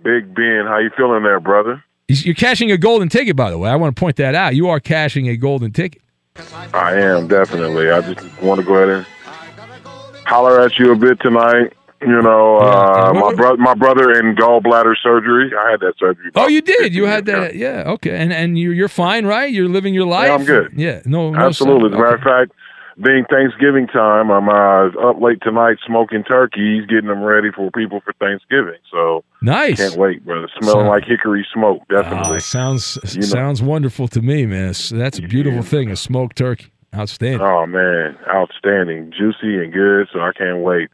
[0.03, 1.85] Big Ben, how you feeling there, brother?
[2.09, 3.71] You're cashing a golden ticket, by the way.
[3.71, 4.57] I want to point that out.
[4.57, 6.03] You are cashing a golden ticket.
[6.75, 7.91] I am definitely.
[7.91, 9.07] I just want to go ahead and
[10.27, 11.73] holler at you a bit tonight.
[12.01, 15.51] You know, uh, my brother, my brother in gallbladder surgery.
[15.59, 16.31] I had that surgery.
[16.37, 16.95] Oh, you did.
[16.95, 17.57] You had that.
[17.57, 17.85] Yeah.
[17.87, 18.17] Okay.
[18.17, 19.51] And and you're you're fine, right?
[19.53, 20.29] You're living your life.
[20.29, 20.73] Yeah, I'm good.
[20.77, 21.03] Yeah.
[21.05, 21.31] No.
[21.31, 21.89] no Absolutely.
[21.89, 22.53] As a matter of fact,
[23.03, 28.01] being Thanksgiving time, I'm uh, up late tonight smoking turkeys, getting them ready for people
[28.01, 28.79] for Thanksgiving.
[28.91, 29.79] So nice.
[29.79, 30.49] Can't wait, brother.
[30.61, 32.37] Smelling so, like hickory smoke, definitely.
[32.37, 33.69] Oh, sounds you sounds know.
[33.69, 34.75] wonderful to me, man.
[34.91, 35.69] That's a beautiful yeah.
[35.69, 36.67] thing, a smoked turkey.
[36.95, 37.43] Outstanding.
[37.43, 40.09] Oh man, outstanding, juicy and good.
[40.13, 40.89] So I can't wait.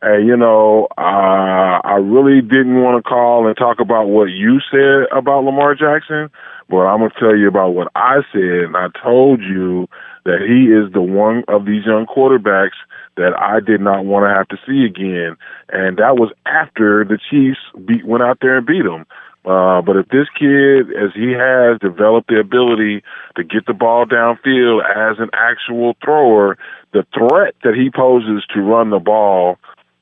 [0.00, 4.60] Hey, you know, uh, I really didn't want to call and talk about what you
[4.70, 6.30] said about Lamar Jackson,
[6.68, 9.88] but I'm gonna tell you about what I said, and I told you
[10.24, 12.78] that he is the one of these young quarterbacks
[13.16, 15.36] that I did not want to have to see again.
[15.70, 19.04] And that was after the Chiefs beat went out there and beat them.
[19.44, 23.02] Uh, but if this kid, as he has developed the ability
[23.34, 26.56] to get the ball downfield as an actual thrower,
[26.92, 29.58] the threat that he poses to run the ball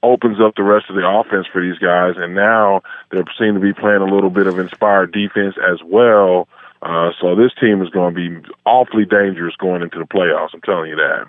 [0.06, 2.14] opens up the rest of the offense for these guys.
[2.16, 6.48] And now they seem to be playing a little bit of inspired defense as well.
[6.82, 10.50] Uh, so this team is going to be awfully dangerous going into the playoffs.
[10.54, 11.28] I'm telling you that.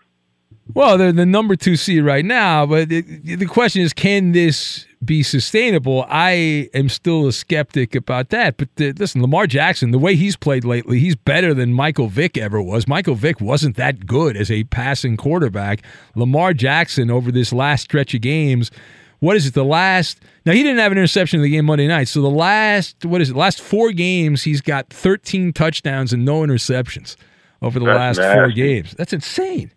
[0.73, 5.23] Well, they're the number two seed right now, but the question is, can this be
[5.23, 6.05] sustainable?
[6.09, 8.57] I am still a skeptic about that.
[8.57, 12.37] But the, listen, Lamar Jackson, the way he's played lately, he's better than Michael Vick
[12.37, 12.87] ever was.
[12.87, 15.83] Michael Vick wasn't that good as a passing quarterback.
[16.15, 18.71] Lamar Jackson, over this last stretch of games,
[19.19, 19.53] what is it?
[19.53, 22.07] The last now he didn't have an interception in the game Monday night.
[22.07, 23.35] So the last what is it?
[23.35, 27.15] Last four games he's got 13 touchdowns and no interceptions
[27.61, 28.39] over the that's last nasty.
[28.39, 28.95] four games.
[28.97, 29.71] That's insane.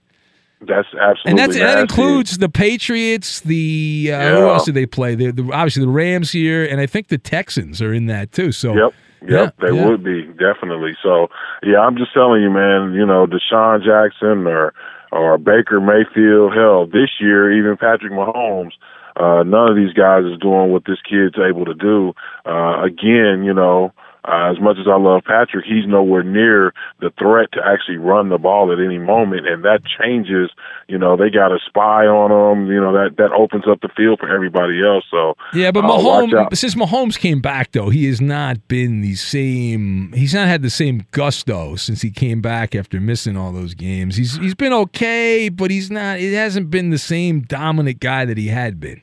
[0.60, 3.40] That's absolutely and that's that includes the Patriots.
[3.40, 4.36] The uh, yeah.
[4.36, 5.14] who else do they play?
[5.14, 8.52] The, the, obviously the Rams here, and I think the Texans are in that too.
[8.52, 8.94] So yep.
[9.22, 9.86] Yep, yeah, they yeah.
[9.86, 10.96] would be definitely.
[11.02, 11.28] So,
[11.62, 12.94] yeah, I'm just telling you, man.
[12.94, 14.72] You know, Deshaun Jackson or
[15.12, 16.54] or Baker Mayfield.
[16.54, 18.72] Hell, this year even Patrick Mahomes
[19.16, 22.12] uh, none of these guys is doing what this kid's able to do.
[22.46, 27.10] Uh, again, you know, uh, as much as I love Patrick, he's nowhere near the
[27.18, 30.50] threat to actually run the ball at any moment, and that changes.
[30.88, 32.70] You know, they got a spy on him.
[32.70, 35.04] You know that that opens up the field for everybody else.
[35.10, 39.14] So yeah, but uh, Mahomes since Mahomes came back though, he has not been the
[39.14, 40.12] same.
[40.12, 44.16] He's not had the same gusto since he came back after missing all those games.
[44.16, 46.20] He's he's been okay, but he's not.
[46.20, 49.00] It hasn't been the same dominant guy that he had been.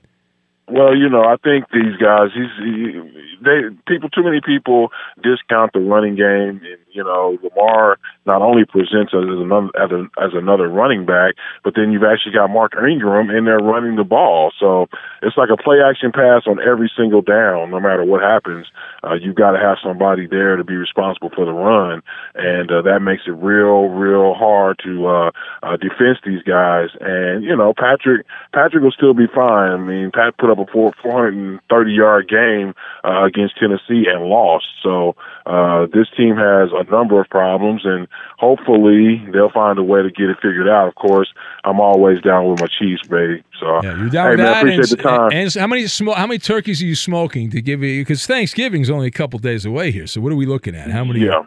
[0.70, 3.00] Well, you know, I think these guys, he's he,
[3.42, 4.10] they people.
[4.10, 4.90] Too many people
[5.24, 9.70] discount the running game, and you know, Lamar not only presents as another
[10.18, 14.04] as, another running back, but then you've actually got Mark Ingram in there running the
[14.04, 14.52] ball.
[14.60, 14.88] So
[15.22, 18.66] it's like a play action pass on every single down, no matter what happens.
[19.04, 22.02] Uh, you've got to have somebody there to be responsible for the run,
[22.34, 25.32] and uh, that makes it real, real hard to uh,
[25.62, 26.90] uh, defense these guys.
[27.00, 29.72] And you know, Patrick Patrick will still be fine.
[29.72, 32.74] I mean, Pat put up a four 430 yard game
[33.06, 34.66] uh, against Tennessee and lost.
[34.82, 38.08] So uh, this team has a number of problems, and
[38.38, 40.88] hopefully they'll find a way to get it figured out.
[40.88, 41.32] Of course,
[41.64, 43.44] I'm always down with my Chiefs, baby.
[43.60, 44.58] So yeah, you're down hey, with man, that.
[44.60, 45.32] appreciate and, the time.
[45.32, 48.02] And, and how many sm- how many turkeys are you smoking to give you?
[48.02, 50.08] Because Thanksgiving's only a couple days away here.
[50.08, 50.90] So what are we looking at?
[50.92, 51.22] How many?
[51.22, 51.44] Yeah,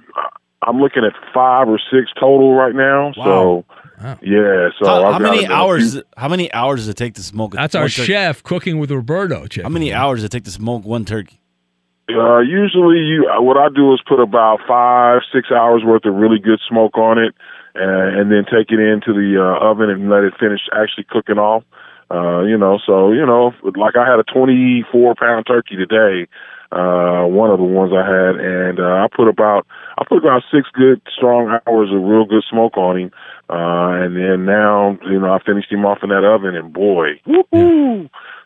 [0.63, 3.13] I'm looking at five or six total right now.
[3.17, 3.25] Wow.
[3.25, 3.65] So.
[4.03, 4.19] Wow.
[4.23, 4.71] Yeah.
[4.81, 5.93] So how, how many hours?
[5.93, 6.03] Few...
[6.17, 7.53] How many hours does it take to smoke?
[7.53, 8.07] That's our turkey?
[8.07, 9.47] chef cooking with Roberto.
[9.51, 9.65] Chef.
[9.65, 11.39] How many hours does it take to smoke one turkey?
[12.17, 16.39] Uh, usually, you what I do is put about five, six hours worth of really
[16.39, 17.35] good smoke on it,
[17.75, 21.39] and, and then take it into the uh, oven and let it finish actually cooking
[21.39, 21.65] off.
[22.11, 26.27] Uh, you know, so you know, like I had a 24 pound turkey today,
[26.73, 29.67] uh, one of the ones I had, and uh, I put about
[29.99, 33.11] I put about six good strong hours of real good smoke on him,
[33.49, 37.21] uh, and then now you know I finished him off in that oven, and boy,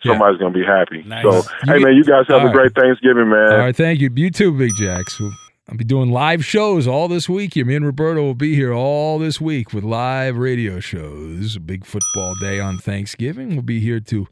[0.04, 1.02] somebody's gonna be happy.
[1.02, 1.22] Nice.
[1.24, 1.36] So
[1.66, 3.52] You hey man, you guys have a great Thanksgiving, man.
[3.52, 4.10] All right, thank you.
[4.14, 5.20] You too, Big Jacks.
[5.68, 7.64] I'll be doing live shows all this week here.
[7.64, 11.56] Me and Roberto will be here all this week with live radio shows.
[11.58, 13.50] Big football day on Thanksgiving.
[13.50, 14.28] We'll be here to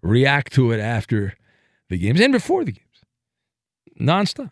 [0.00, 1.34] react to it after
[1.90, 2.86] the games and before the games.
[4.00, 4.50] Nonstop.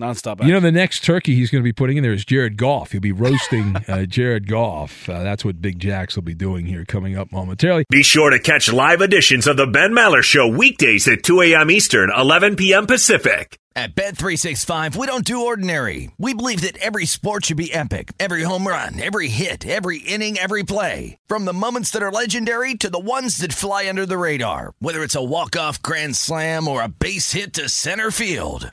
[0.00, 0.44] Nonstop.
[0.44, 2.92] You know, the next turkey he's going to be putting in there is Jared Goff.
[2.92, 5.08] He'll be roasting uh, Jared Goff.
[5.08, 7.84] Uh, that's what Big Jacks will be doing here coming up momentarily.
[7.90, 11.70] Be sure to catch live editions of the Ben Maller Show weekdays at 2 a.m.
[11.70, 12.86] Eastern, 11 p.m.
[12.86, 13.56] Pacific.
[13.76, 16.10] At Bet365, we don't do ordinary.
[16.18, 18.12] We believe that every sport should be epic.
[18.18, 21.16] Every home run, every hit, every inning, every play.
[21.28, 24.72] From the moments that are legendary to the ones that fly under the radar.
[24.80, 28.72] Whether it's a walk-off grand slam or a base hit to center field.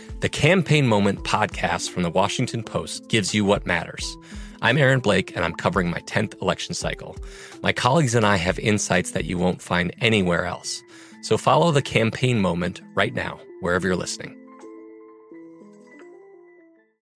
[0.21, 4.15] The Campaign Moment podcast from the Washington Post gives you what matters.
[4.61, 7.17] I'm Aaron Blake, and I'm covering my 10th election cycle.
[7.63, 10.83] My colleagues and I have insights that you won't find anywhere else.
[11.23, 14.37] So follow the Campaign Moment right now, wherever you're listening.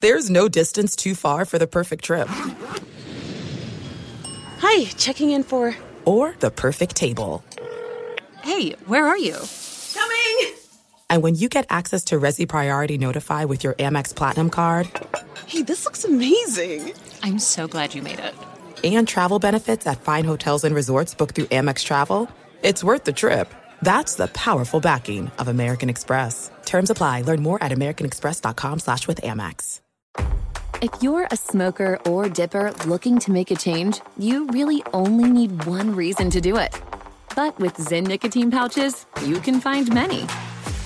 [0.02, 2.28] There's no distance too far for the perfect trip.
[4.62, 5.76] Hi, checking in for.
[6.06, 7.44] Or the perfect table.
[8.42, 9.38] Hey, where are you?
[11.10, 11.18] Coming!
[11.18, 14.90] And when you get access to Resy Priority Notify with your Amex Platinum card
[15.48, 16.94] Hey, this looks amazing.
[17.22, 18.34] I'm so glad you made it.
[18.84, 22.28] and travel benefits at fine hotels and resorts booked through Amex Travel,
[22.64, 23.54] it's worth the trip.
[23.82, 26.50] That's the powerful backing of American Express.
[26.66, 27.22] Terms apply.
[27.22, 29.82] Learn more at americanexpress.com slash with Amex.
[30.82, 35.66] If you're a smoker or dipper looking to make a change, you really only need
[35.66, 36.80] one reason to do it.
[37.36, 40.26] But with Zyn nicotine pouches, you can find many.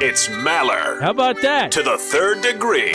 [0.00, 1.00] It's Maller.
[1.00, 1.70] How about that?
[1.70, 2.94] To the third degree.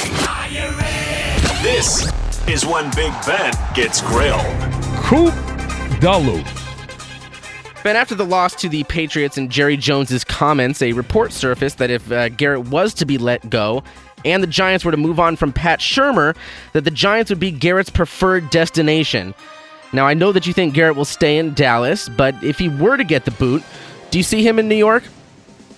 [1.64, 2.12] This
[2.46, 4.44] is when Big Ben gets grilled.
[5.06, 5.34] Coop
[6.02, 6.44] Dalu.
[7.84, 11.90] Ben, after the loss to the Patriots and Jerry Jones's comments, a report surfaced that
[11.90, 13.82] if uh, Garrett was to be let go
[14.26, 16.36] and the Giants were to move on from Pat Shurmur,
[16.74, 19.34] that the Giants would be Garrett's preferred destination.
[19.94, 22.98] Now, I know that you think Garrett will stay in Dallas, but if he were
[22.98, 23.64] to get the boot,
[24.12, 25.04] do you see him in New York?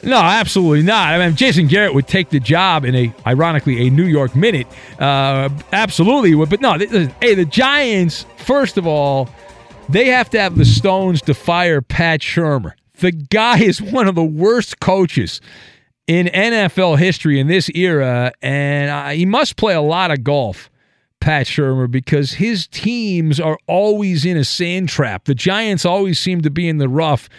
[0.04, 1.14] No, absolutely not.
[1.14, 4.68] I mean, Jason Garrett would take the job in a, ironically, a New York minute.
[5.00, 6.50] Uh, absolutely would.
[6.50, 9.30] But no, listen, hey, the Giants, first of all,
[9.90, 12.74] they have to have the stones to fire Pat Shurmur.
[13.00, 15.42] The guy is one of the worst coaches
[16.08, 20.70] in NFL history in this era, and uh, he must play a lot of golf.
[21.20, 25.26] Pat Shurmur because his teams are always in a sand trap.
[25.26, 27.30] The Giants always seem to be in the rough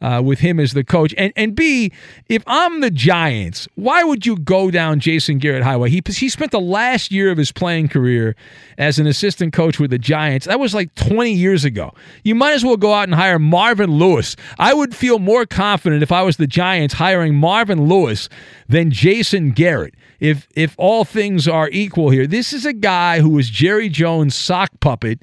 [0.00, 1.14] uh, with him as the coach.
[1.16, 1.92] And and B,
[2.28, 5.90] if I'm the Giants, why would you go down Jason Garrett Highway?
[5.90, 8.36] He he spent the last year of his playing career
[8.78, 10.46] as an assistant coach with the Giants.
[10.46, 11.92] That was like 20 years ago.
[12.24, 14.36] You might as well go out and hire Marvin Lewis.
[14.58, 18.28] I would feel more confident if I was the Giants hiring Marvin Lewis
[18.68, 19.94] than Jason Garrett.
[20.20, 24.34] If if all things are equal here, this is a guy who was Jerry Jones'
[24.34, 25.22] sock puppet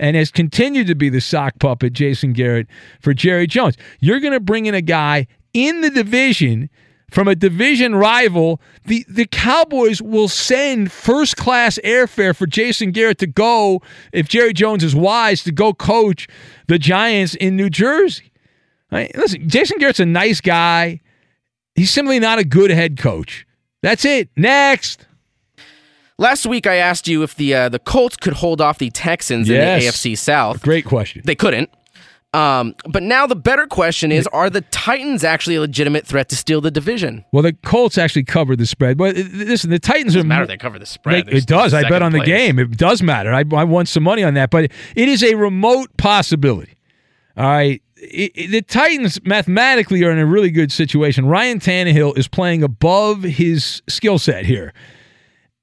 [0.00, 2.66] and has continued to be the sock puppet, Jason Garrett,
[3.00, 3.76] for Jerry Jones.
[4.00, 6.70] You're going to bring in a guy in the division
[7.10, 8.60] from a division rival.
[8.86, 13.82] The, the Cowboys will send first class airfare for Jason Garrett to go,
[14.12, 16.26] if Jerry Jones is wise, to go coach
[16.66, 18.32] the Giants in New Jersey.
[18.90, 21.00] Listen, Jason Garrett's a nice guy.
[21.74, 23.46] He's simply not a good head coach.
[23.82, 24.30] That's it.
[24.36, 25.06] Next.
[26.20, 29.48] Last week, I asked you if the uh, the Colts could hold off the Texans
[29.48, 29.82] Yes.
[29.82, 30.60] in the AFC South.
[30.62, 31.22] Great question.
[31.24, 31.70] They couldn't.
[32.34, 36.36] Um, but now the better question is: Are the Titans actually a legitimate threat to
[36.36, 37.24] steal the division?
[37.32, 40.46] Well, the Colts actually covered the spread, but uh, listen, the Titans Doesn't are matter.
[40.46, 41.26] They cover the spread.
[41.26, 41.72] They- it does.
[41.72, 42.58] I bet second on the game.
[42.58, 43.32] It does matter.
[43.32, 46.74] I, I won some money on that, but it is a remote possibility.
[47.36, 47.82] All right.
[47.96, 51.24] It- it- the Titans mathematically are in a really good situation.
[51.26, 54.74] Ryan Tannehill is playing above his skill set here.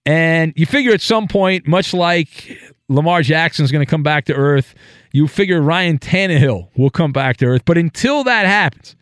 [0.08, 4.24] And you figure at some point, much like Lamar Jackson is going to come back
[4.26, 4.74] to earth,
[5.12, 7.64] you figure Ryan Tannehill will come back to earth.
[7.66, 8.96] But until that happens,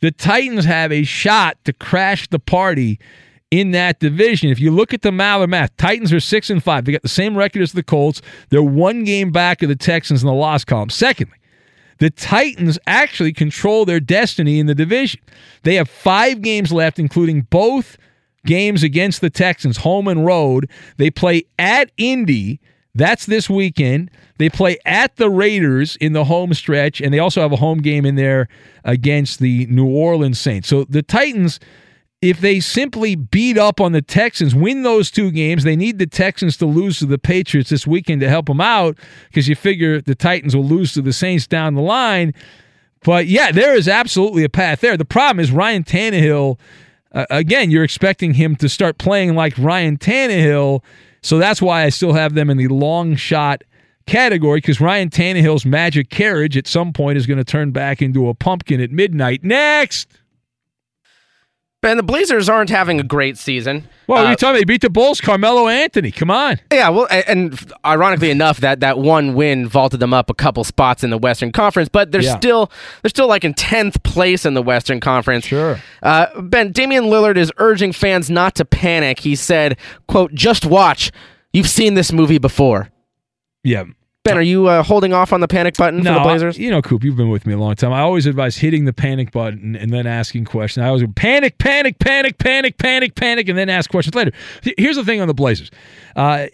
[0.00, 2.98] the Titans have a shot to crash the party
[3.52, 4.50] in that division.
[4.50, 6.84] If you look at the math, Titans are six and five.
[6.84, 8.20] They got the same record as the Colts.
[8.48, 10.90] They're one game back of the Texans in the loss column.
[10.90, 11.38] Secondly,
[11.98, 15.20] the Titans actually control their destiny in the division.
[15.62, 17.96] They have five games left, including both
[18.46, 20.70] games against the Texans, home and road.
[20.96, 22.60] They play at Indy.
[22.94, 24.10] That's this weekend.
[24.38, 27.78] They play at the Raiders in the home stretch, and they also have a home
[27.78, 28.48] game in there
[28.84, 30.68] against the New Orleans Saints.
[30.68, 31.60] So the Titans,
[32.20, 36.06] if they simply beat up on the Texans, win those two games, they need the
[36.06, 40.00] Texans to lose to the Patriots this weekend to help them out because you figure
[40.00, 42.34] the Titans will lose to the Saints down the line.
[43.04, 44.96] But yeah, there is absolutely a path there.
[44.96, 46.58] The problem is Ryan Tannehill.
[47.12, 50.82] Uh, again, you're expecting him to start playing like Ryan Tannehill,
[51.22, 53.62] so that's why I still have them in the long shot
[54.06, 58.28] category because Ryan Tannehill's magic carriage at some point is going to turn back into
[58.28, 59.44] a pumpkin at midnight.
[59.44, 60.08] Next.
[61.82, 63.88] Ben, the Blazers aren't having a great season.
[64.06, 64.58] Well, Uh, you talking?
[64.60, 65.18] They beat the Bulls.
[65.18, 66.10] Carmelo Anthony.
[66.10, 66.60] Come on.
[66.70, 71.02] Yeah, well, and ironically enough, that that one win vaulted them up a couple spots
[71.02, 72.36] in the Western Conference, but they're Yeah.
[72.36, 72.70] still
[73.02, 75.46] they're still like in tenth place in the Western Conference.
[75.46, 75.80] Sure.
[76.02, 79.20] Uh, ben Damian Lillard is urging fans not to panic.
[79.20, 81.10] He said, "quote Just watch.
[81.54, 82.90] You've seen this movie before."
[83.64, 83.84] Yeah.
[84.22, 86.58] Ben, are you uh, holding off on the panic button for the Blazers?
[86.58, 87.90] you know, Coop, you've been with me a long time.
[87.92, 90.84] I always advise hitting the panic button and then asking questions.
[90.84, 94.32] I always go, panic, panic, panic, panic, panic, panic, and then ask questions later.
[94.76, 95.70] Here's the thing on the Blazers.
[96.16, 96.48] Uh,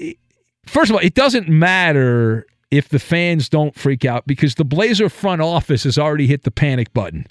[0.65, 5.09] first of all, it doesn't matter if the fans don't freak out because the Blazer
[5.09, 7.27] front office has already hit the panic button.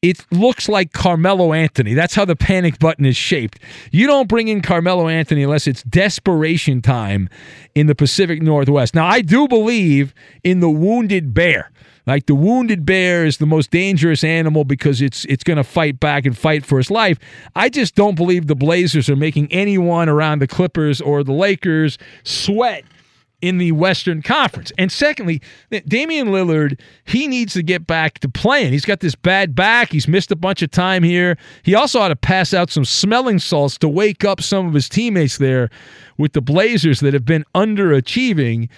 [0.00, 1.92] It looks like Carmelo Anthony.
[1.92, 3.58] That's how the panic button is shaped.
[3.90, 7.28] You don't bring in Carmelo Anthony unless it's desperation time
[7.74, 8.94] in the Pacific Northwest.
[8.94, 11.72] Now, I do believe in the wounded bear.
[12.06, 15.98] Like the wounded bear is the most dangerous animal because it's it's going to fight
[15.98, 17.18] back and fight for its life.
[17.56, 21.98] I just don't believe the Blazers are making anyone around the Clippers or the Lakers
[22.22, 22.84] sweat
[23.40, 24.72] in the Western Conference.
[24.78, 25.40] And secondly,
[25.86, 28.72] Damian Lillard, he needs to get back to playing.
[28.72, 29.92] He's got this bad back.
[29.92, 31.36] He's missed a bunch of time here.
[31.62, 34.88] He also ought to pass out some smelling salts to wake up some of his
[34.88, 35.70] teammates there
[36.16, 38.68] with the Blazers that have been underachieving.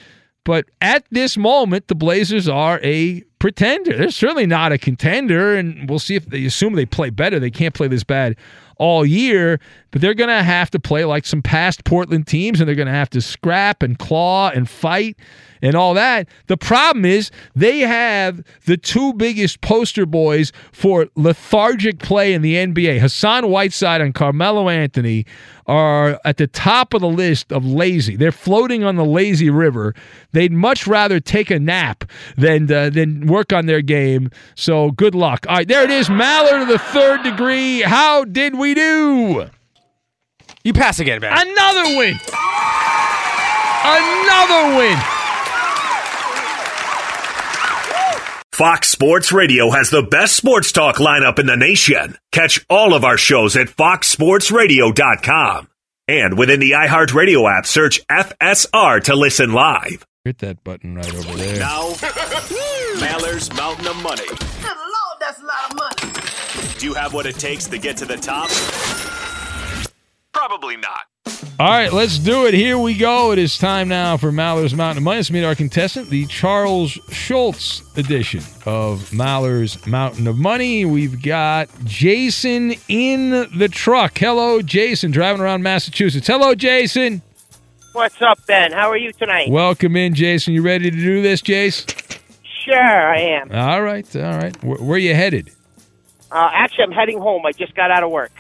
[0.45, 3.97] But at this moment, the Blazers are a pretender.
[3.97, 7.39] They're certainly not a contender, and we'll see if they assume they play better.
[7.39, 8.37] They can't play this bad
[8.77, 12.69] all year, but they're going to have to play like some past Portland teams, and
[12.69, 15.17] they're going to have to scrap and claw and fight
[15.63, 16.29] and all that.
[16.47, 22.55] The problem is they have the two biggest poster boys for lethargic play in the
[22.55, 22.99] NBA.
[22.99, 25.27] Hassan Whiteside and Carmelo Anthony
[25.67, 28.17] are at the top of the list of lazy.
[28.17, 29.95] They're floating on the lazy river.
[30.33, 32.05] They'd much rather take a nap
[32.37, 34.31] than uh, than work on their game.
[34.55, 35.47] So good luck.
[35.49, 36.09] All right, there it is.
[36.09, 37.83] Maller to the third degree.
[37.83, 39.51] How did we do?
[40.65, 41.33] You pass again, man.
[41.33, 42.19] Another win.
[43.85, 44.97] Another win.
[48.53, 52.19] Fox Sports Radio has the best sports talk lineup in the nation.
[52.31, 55.69] Catch all of our shows at foxsportsradio.com.
[56.09, 60.05] And within the iHeartRadio app, search FSR to listen live.
[60.25, 61.59] Hit that button right over there.
[61.59, 61.95] Now,
[63.01, 64.27] Maller's Mountain of Money.
[64.27, 66.13] Good Lord, that's a lot of money.
[66.79, 68.51] Do you have what it takes to get to the top?
[70.33, 71.07] Probably not.
[71.59, 72.55] All right, let's do it.
[72.55, 73.33] Here we go.
[73.33, 75.19] It is time now for Maller's Mountain of Money.
[75.19, 80.87] Let's meet our contestant, the Charles Schulz edition of Maller's Mountain of Money.
[80.87, 84.17] We've got Jason in the truck.
[84.17, 86.27] Hello, Jason, driving around Massachusetts.
[86.27, 87.21] Hello, Jason.
[87.93, 88.73] What's up, Ben?
[88.73, 89.51] How are you tonight?
[89.51, 90.55] Welcome in, Jason.
[90.55, 92.19] You ready to do this, Jace?
[92.65, 93.53] Sure, I am.
[93.53, 94.65] All right, all right.
[94.65, 95.51] Where, where are you headed?
[96.31, 97.45] Uh, actually, I'm heading home.
[97.45, 98.33] I just got out of work.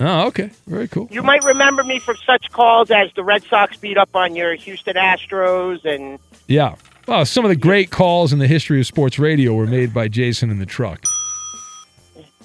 [0.00, 0.50] Oh, okay.
[0.66, 1.08] Very cool.
[1.10, 4.54] You might remember me from such calls as the Red Sox beat up on your
[4.54, 6.76] Houston Astros and Yeah.
[7.06, 10.08] Well, some of the great calls in the history of sports radio were made by
[10.08, 11.02] Jason in the truck.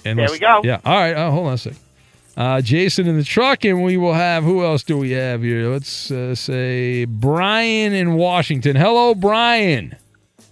[0.04, 0.62] And There we go.
[0.64, 0.80] Yeah.
[0.84, 1.14] All right.
[1.14, 1.78] Uh, hold on a second.
[2.36, 5.68] Uh, Jason in the truck, and we will have who else do we have here?
[5.68, 8.74] Let's uh, say Brian in Washington.
[8.74, 9.94] Hello, Brian.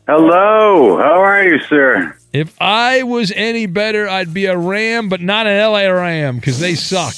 [0.06, 0.96] Hello.
[0.98, 2.16] How are you, sir?
[2.32, 6.58] If I was any better, I'd be a Ram, but not an LA Ram because
[6.60, 7.14] they suck.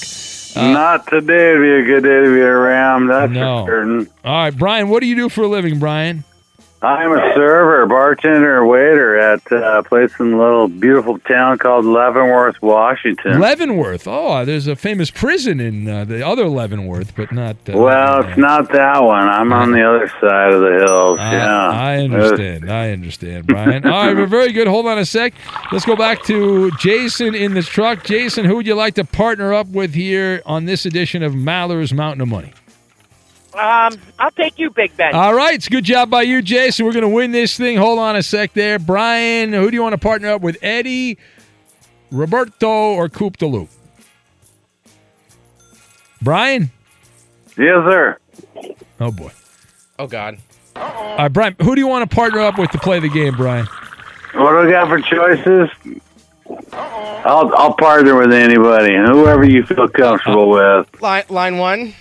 [0.57, 3.65] Uh, Not today would be a good day to be a Ram, that's No.
[3.65, 4.09] for certain.
[4.25, 6.25] All right, Brian, what do you do for a living, Brian?
[6.85, 11.87] I'm a server, bartender, waiter at uh, a place in a little beautiful town called
[11.87, 13.41] Leavenworth, Washington.
[13.41, 14.07] Leavenworth.
[14.07, 17.57] Oh, there's a famous prison in uh, the other Leavenworth, but not.
[17.69, 19.27] Uh, well, it's not that one.
[19.29, 21.19] I'm on the other side of the hills.
[21.19, 22.71] I- yeah, I understand.
[22.71, 23.87] I understand, Brian.
[23.87, 24.67] All right, we're very good.
[24.67, 25.33] Hold on a sec.
[25.73, 28.05] Let's go back to Jason in the truck.
[28.05, 31.95] Jason, who would you like to partner up with here on this edition of Maller's
[31.95, 32.53] Mountain of Money?
[33.55, 35.15] Um, I'll take you, Big Ben.
[35.15, 36.85] All right, it's a good job by you, Jason.
[36.87, 37.77] We're going to win this thing.
[37.77, 38.79] Hold on a sec there.
[38.79, 40.57] Brian, who do you want to partner up with?
[40.63, 41.19] Eddie,
[42.11, 43.69] Roberto, or Coop de Loop?
[46.23, 46.71] Brian?
[47.57, 48.19] Yes, sir.
[49.01, 49.31] Oh, boy.
[49.99, 50.39] Oh God.
[50.77, 53.37] All right, Brian, who do you want to partner up with to play the game,
[53.37, 53.67] Brian?
[54.35, 55.71] What do we got for choices?
[56.73, 61.01] I'll I'll partner with anybody, whoever you feel comfortable with.
[61.01, 61.95] Line line one.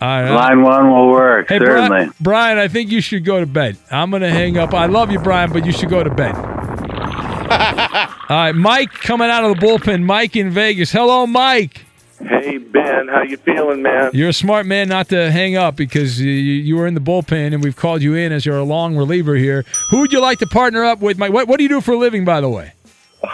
[0.00, 0.30] All right.
[0.30, 1.88] Line one will work Hey, certainly.
[1.88, 3.76] Brian, Brian, I think you should go to bed.
[3.90, 4.74] I'm going to hang up.
[4.74, 6.34] I love you, Brian, but you should go to bed.
[8.28, 10.02] All right, Mike coming out of the bullpen.
[10.04, 10.92] Mike in Vegas.
[10.92, 11.82] Hello, Mike.
[12.18, 14.10] Hey Ben, how you feeling, man?
[14.14, 17.52] You're a smart man not to hang up because you, you were in the bullpen
[17.52, 19.66] and we've called you in as you're a long reliever here.
[19.90, 21.32] Who would you like to partner up with, Mike?
[21.32, 22.72] What, what do you do for a living, by the way?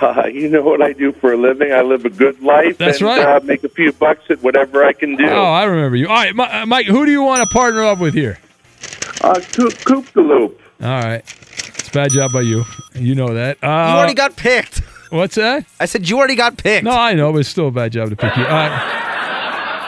[0.01, 1.73] Uh, you know what I do for a living?
[1.73, 2.79] I live a good life.
[2.79, 3.21] That's and, right.
[3.21, 5.27] Uh, make a few bucks at whatever I can do.
[5.29, 6.09] Oh, I remember you.
[6.09, 8.39] All right, Mi- uh, Mike, who do you want to partner up with here?
[9.21, 10.61] Uh, Coop, Coop the Loop.
[10.83, 11.23] All right.
[11.25, 12.65] It's a bad job by you.
[12.95, 13.59] You know that.
[13.63, 14.83] Uh, you already got picked.
[15.11, 15.67] What's that?
[15.79, 16.85] I said you already got picked.
[16.85, 18.45] No, I know, but it's still a bad job to pick you.
[18.45, 18.49] All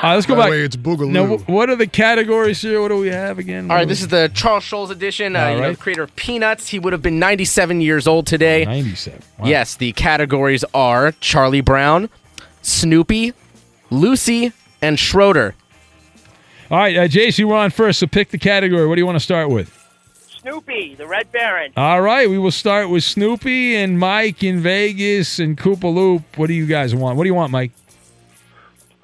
[0.04, 0.08] right.
[0.08, 0.50] All right, let's go By back.
[0.50, 1.10] way, it's Boogaloo.
[1.10, 2.80] Now, what are the categories here?
[2.80, 3.70] What do we have again?
[3.70, 5.34] All right, this is the Charles Schulz edition.
[5.36, 5.76] Uh, All you know, right.
[5.76, 6.68] the creator of Peanuts.
[6.68, 8.64] He would have been 97 years old today.
[8.64, 9.22] 97.
[9.44, 12.08] Yes, the categories are Charlie Brown,
[12.62, 13.32] Snoopy,
[13.90, 14.52] Lucy,
[14.82, 15.54] and Schroeder.
[16.70, 18.86] All right, uh, Jace, you were on first, so pick the category.
[18.86, 19.80] What do you want to start with?
[20.40, 21.72] Snoopy, the Red Baron.
[21.76, 26.22] All right, we will start with Snoopy and Mike in Vegas and Koopa Loop.
[26.36, 27.16] What do you guys want?
[27.16, 27.72] What do you want, Mike?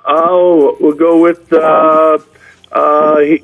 [0.07, 2.19] Oh, we'll go with uh,
[2.73, 3.43] uh, he,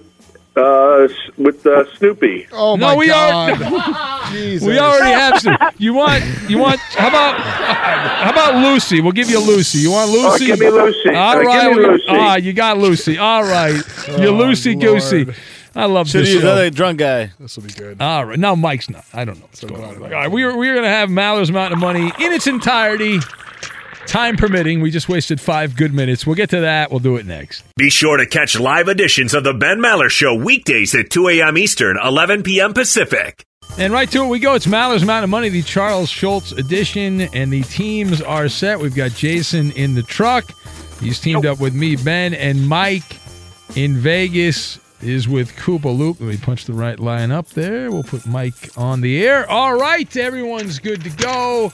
[0.57, 2.47] uh, with uh, Snoopy.
[2.53, 3.63] Oh no, my we God.
[3.63, 4.31] are.
[4.33, 4.67] Jesus.
[4.67, 5.57] we already have some.
[5.79, 6.25] You want?
[6.49, 6.81] You want?
[6.81, 7.39] How about?
[7.41, 9.01] How about Lucy?
[9.01, 9.79] We'll give you Lucy.
[9.79, 10.47] You want Oh, Lucy?
[10.47, 11.11] give me Lucy.
[11.11, 12.05] All Uh, give me Lucy.
[12.09, 13.19] Ah, you got Lucy.
[13.19, 13.81] All right.
[14.19, 15.27] You're Oh, Lucy Goosey.
[15.75, 16.47] I love Should this use show.
[16.49, 17.33] another drunk guy.
[17.39, 18.01] This will be good.
[18.01, 18.39] All right.
[18.39, 19.05] Now Mike's not.
[19.13, 20.03] I don't know what's going on.
[20.03, 20.31] All right.
[20.31, 23.19] We are, we are going to have Maller's Mountain of Money in its entirety.
[24.07, 24.81] Time permitting.
[24.81, 26.27] We just wasted five good minutes.
[26.27, 26.91] We'll get to that.
[26.91, 27.65] We'll do it next.
[27.77, 31.59] Be sure to catch live editions of The Ben Maller Show weekdays at 2 a.m.
[31.59, 32.73] Eastern, 11 p.m.
[32.73, 33.45] Pacific.
[33.79, 34.55] And right to it we go.
[34.55, 38.79] It's Maller's Amount of Money, the Charles Schulz edition, and the teams are set.
[38.79, 40.45] We've got Jason in the truck.
[41.01, 43.19] He's teamed up with me, Ben, and Mike
[43.75, 46.21] in Vegas is with Koopa Loop.
[46.21, 47.91] Let me punch the right line up there.
[47.91, 49.51] We'll put Mike on the air.
[49.51, 51.73] All right, everyone's good to go.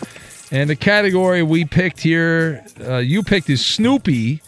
[0.53, 4.43] And the category we picked here, uh, you picked is Snoopy.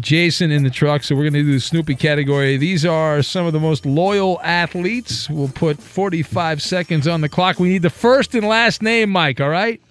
[0.00, 2.56] Jason in the truck, so we're going to do the Snoopy category.
[2.56, 5.28] These are some of the most loyal athletes.
[5.28, 7.60] We'll put 45 seconds on the clock.
[7.60, 9.82] We need the first and last name, Mike, all right?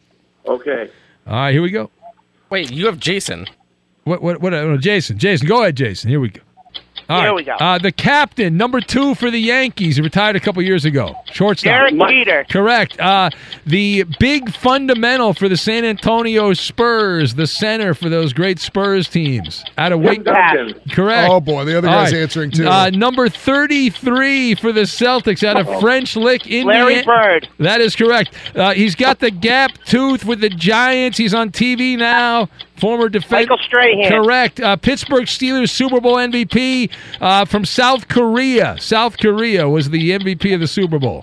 [0.48, 0.90] Okay.
[1.28, 1.92] All right, here we go.
[2.50, 3.46] Wait, you have Jason.
[4.04, 6.10] What, what, what, uh, Jason, Jason, go ahead, Jason.
[6.10, 6.42] Here we go.
[7.08, 7.36] All Here right.
[7.36, 7.54] we go.
[7.54, 11.16] Uh, the captain, number two for the Yankees, he retired a couple years ago.
[11.34, 11.72] Shortstop.
[11.72, 12.46] Derek Jeter.
[12.50, 13.00] Correct.
[13.00, 13.30] Uh,
[13.66, 19.64] the big fundamental for the San Antonio Spurs, the center for those great Spurs teams.
[19.78, 20.24] Out of Wake.
[20.24, 20.80] Duncan.
[20.92, 21.30] Correct.
[21.30, 22.22] Oh, boy, the other All guy's right.
[22.22, 22.68] answering, too.
[22.68, 26.86] Uh, number 33 for the Celtics out of French Lick, Indiana.
[26.86, 27.48] Larry Bird.
[27.60, 28.34] That is correct.
[28.56, 31.18] Uh, he's got the gap tooth with the Giants.
[31.18, 32.50] He's on TV now.
[32.80, 33.48] Former defense.
[33.48, 34.10] Michael Strahan.
[34.10, 34.60] Correct.
[34.60, 38.76] Uh, Pittsburgh Steelers Super Bowl MVP uh, from South Korea.
[38.80, 41.21] South Korea was the MVP of the Super Bowl.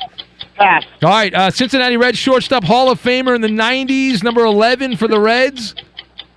[0.58, 0.84] Pass.
[1.02, 1.32] All right.
[1.34, 5.74] Uh, Cincinnati Reds shortstop Hall of Famer in the 90s, number 11 for the Reds.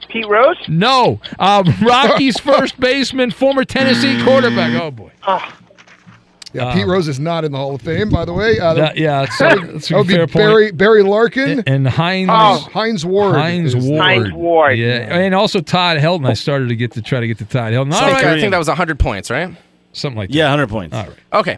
[0.10, 0.58] Pete Rose.
[0.68, 1.20] No.
[1.40, 4.80] Uh, Rockies first baseman, former Tennessee quarterback.
[4.82, 5.12] Oh, boy.
[6.54, 8.60] Yeah, Um, Pete Rose is not in the Hall of Fame, by the way.
[8.60, 10.34] Uh, That- yeah, that's, that that's a would be fair point.
[10.34, 13.36] Barry Barry Larkin and Hines Oh, Hines Ward.
[13.38, 14.02] Hines Ward.
[14.02, 14.78] Hines Ward.
[14.78, 16.28] Yeah, and also Todd Helton.
[16.28, 17.94] I started to get to try to get to Todd Helton.
[17.94, 19.56] I All think, right, I think that was 100 points, right?
[19.94, 20.36] something like that.
[20.36, 20.94] Yeah, 100 points.
[20.96, 21.16] All right.
[21.34, 21.58] Okay.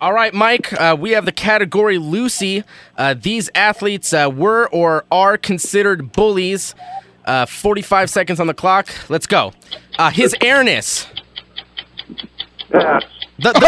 [0.00, 0.72] All right, Mike.
[0.72, 2.64] Uh, we have the category Lucy.
[2.96, 6.74] Uh, these athletes uh, were or are considered bullies.
[7.24, 8.88] Uh, 45 seconds on the clock.
[9.08, 9.52] Let's go.
[9.98, 11.06] Uh, his airness.
[12.68, 13.02] The,
[13.38, 13.62] the, the,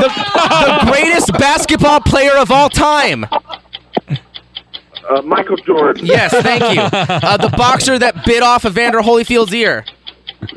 [0.00, 3.24] the, greatest basketball player of all time.
[3.24, 6.06] Uh, Michael Jordan.
[6.06, 6.80] Yes, thank you.
[6.80, 9.84] Uh, the boxer that bit off Evander Holyfield's ear.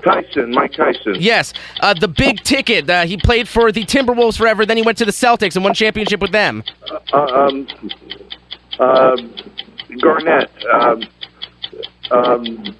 [0.03, 0.51] Tyson.
[0.51, 1.15] Mike Tyson.
[1.19, 1.53] Yes.
[1.81, 2.89] Uh, the big ticket.
[2.89, 4.65] Uh, he played for the Timberwolves forever.
[4.65, 6.63] Then he went to the Celtics and won championship with them.
[7.13, 7.67] Uh, um,
[8.79, 9.17] uh,
[10.01, 10.49] Garnett.
[10.73, 11.03] Um,
[12.11, 12.75] um,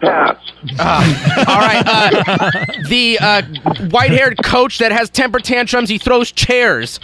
[0.00, 0.36] pass.
[0.78, 1.82] Uh, all right.
[1.86, 2.50] Uh,
[2.88, 3.42] the uh,
[3.90, 5.88] white-haired coach that has temper tantrums.
[5.88, 7.00] He throws chairs.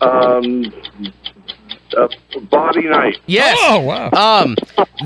[0.00, 0.72] Um,
[1.96, 2.08] uh,
[2.50, 3.18] Bobby Knight.
[3.26, 3.56] Yes.
[3.60, 4.10] Oh, wow.
[4.10, 4.56] Um,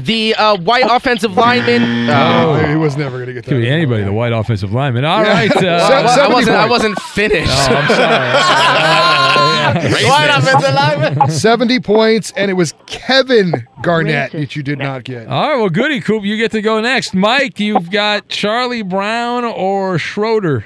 [0.03, 2.09] the uh, white offensive lineman.
[2.11, 3.51] Oh, Uh, he was never going to get that.
[3.51, 5.05] Could be anybody, the white offensive lineman.
[5.05, 5.51] All right.
[5.55, 6.57] Uh, well, I, wasn't.
[6.57, 7.51] I wasn't finished.
[7.51, 9.43] oh, I'm sorry.
[10.05, 11.30] white offensive lineman.
[11.30, 13.53] 70 points, and it was Kevin
[13.83, 15.26] Garnett that you did not get.
[15.28, 15.57] All right.
[15.59, 16.24] Well, goody, Coop.
[16.24, 17.14] You get to go next.
[17.14, 20.64] Mike, you've got Charlie Brown or Schroeder.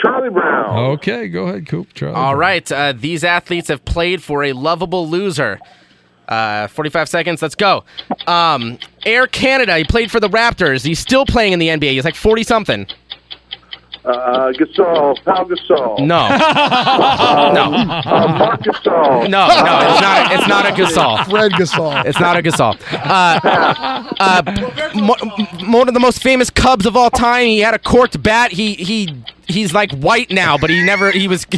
[0.00, 0.78] Charlie Brown.
[0.92, 1.28] Okay.
[1.28, 1.92] Go ahead, Coop.
[1.94, 2.14] Charlie.
[2.14, 2.38] All Brown.
[2.38, 2.72] right.
[2.72, 5.58] Uh, these athletes have played for a lovable loser.
[6.28, 7.42] Uh, 45 seconds.
[7.42, 7.84] Let's go.
[8.26, 9.76] Um, Air Canada.
[9.76, 10.84] He played for the Raptors.
[10.84, 11.92] He's still playing in the NBA.
[11.92, 12.86] He's like 40 something.
[14.04, 15.16] Uh, Gasol.
[15.24, 15.98] Pau Gasol.
[16.00, 16.28] No.
[17.52, 17.76] no.
[17.78, 19.28] Uh, Marc Gasol.
[19.30, 20.32] No, no, it's not.
[20.32, 21.30] A, it's not a Gasol.
[21.30, 22.04] Fred Gasol.
[22.04, 22.76] It's not a Gasol.
[22.92, 24.42] Uh, uh,
[24.96, 27.46] mo- one of the most famous Cubs of all time.
[27.46, 28.50] He had a corked bat.
[28.50, 31.10] He he he's like white now, but he never.
[31.12, 31.46] He was.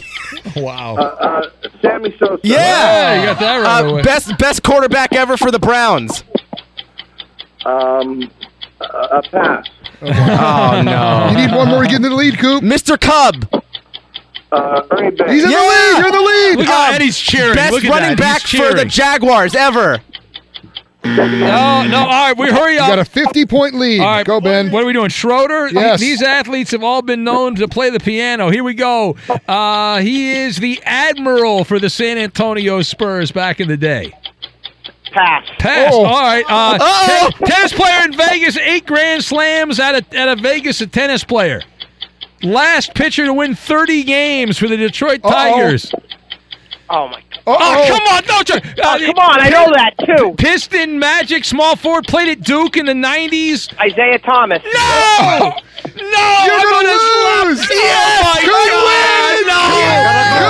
[0.57, 0.97] Wow.
[0.97, 2.39] Uh, uh, Sammy Sosa.
[2.45, 4.03] Yeah, you got that right Uh, away.
[4.03, 6.23] best best quarterback ever for the Browns.
[7.65, 8.31] Um,
[8.93, 9.67] uh, a pass.
[10.03, 11.29] Oh no.
[11.31, 12.63] You need one more to get into the lead, Coop.
[12.63, 13.01] Mr.
[13.01, 13.49] Cub.
[14.53, 15.33] Uh, Ernie Banks.
[15.33, 15.99] He's in the lead.
[15.99, 16.57] You're in the lead.
[16.59, 17.55] Look how Eddie's cheering.
[17.55, 18.19] Best Look at running that.
[18.19, 18.89] back He's for the cheering.
[18.89, 19.99] Jaguars ever.
[21.05, 21.99] No, no.
[21.99, 22.37] All right.
[22.37, 22.89] We hurry You up.
[22.89, 24.01] got a 50 point lead.
[24.01, 24.71] All right, Go, Ben.
[24.71, 25.11] What are we doing?
[25.11, 25.69] Schroeder?
[25.69, 26.01] Yes.
[26.01, 28.49] These athletes have all been known to play the piano.
[28.51, 29.17] Here we go.
[29.47, 34.15] Uh, he is the admiral for the San Antonio Spurs back in the day.
[35.15, 35.49] Pass.
[35.59, 35.91] Pass.
[35.95, 36.05] Oh.
[36.05, 36.45] All right.
[36.49, 37.31] Uh, Uh-oh.
[37.39, 41.23] ten- tennis player in Vegas, eight Grand Slams at a, at a Vegas a tennis
[41.25, 41.63] player.
[42.43, 45.31] Last pitcher to win 30 games for the Detroit Uh-oh.
[45.31, 45.93] Tigers.
[46.91, 47.23] Oh my.
[47.47, 47.87] Oh, Uh-oh.
[47.89, 48.23] come on.
[48.29, 49.41] No, try- Oh, uh, come on.
[49.41, 50.35] I know that too.
[50.37, 53.73] Piston, Magic, small forward, played at Duke in the 90s.
[53.85, 54.63] Isiah Thomas.
[54.65, 55.55] No!
[55.97, 56.45] No!
[56.45, 57.67] You're I'm gonna gonna lose.
[57.67, 58.85] slap- Oh my Good God!
[58.91, 59.47] win.
[59.47, 59.63] No!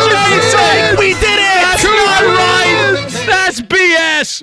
[0.08, 0.96] Good Jason, win.
[0.98, 1.62] we did it!
[1.62, 2.34] That's Good not win.
[2.34, 3.26] right!
[3.26, 4.42] That's BS!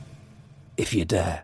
[0.81, 1.43] if you dare.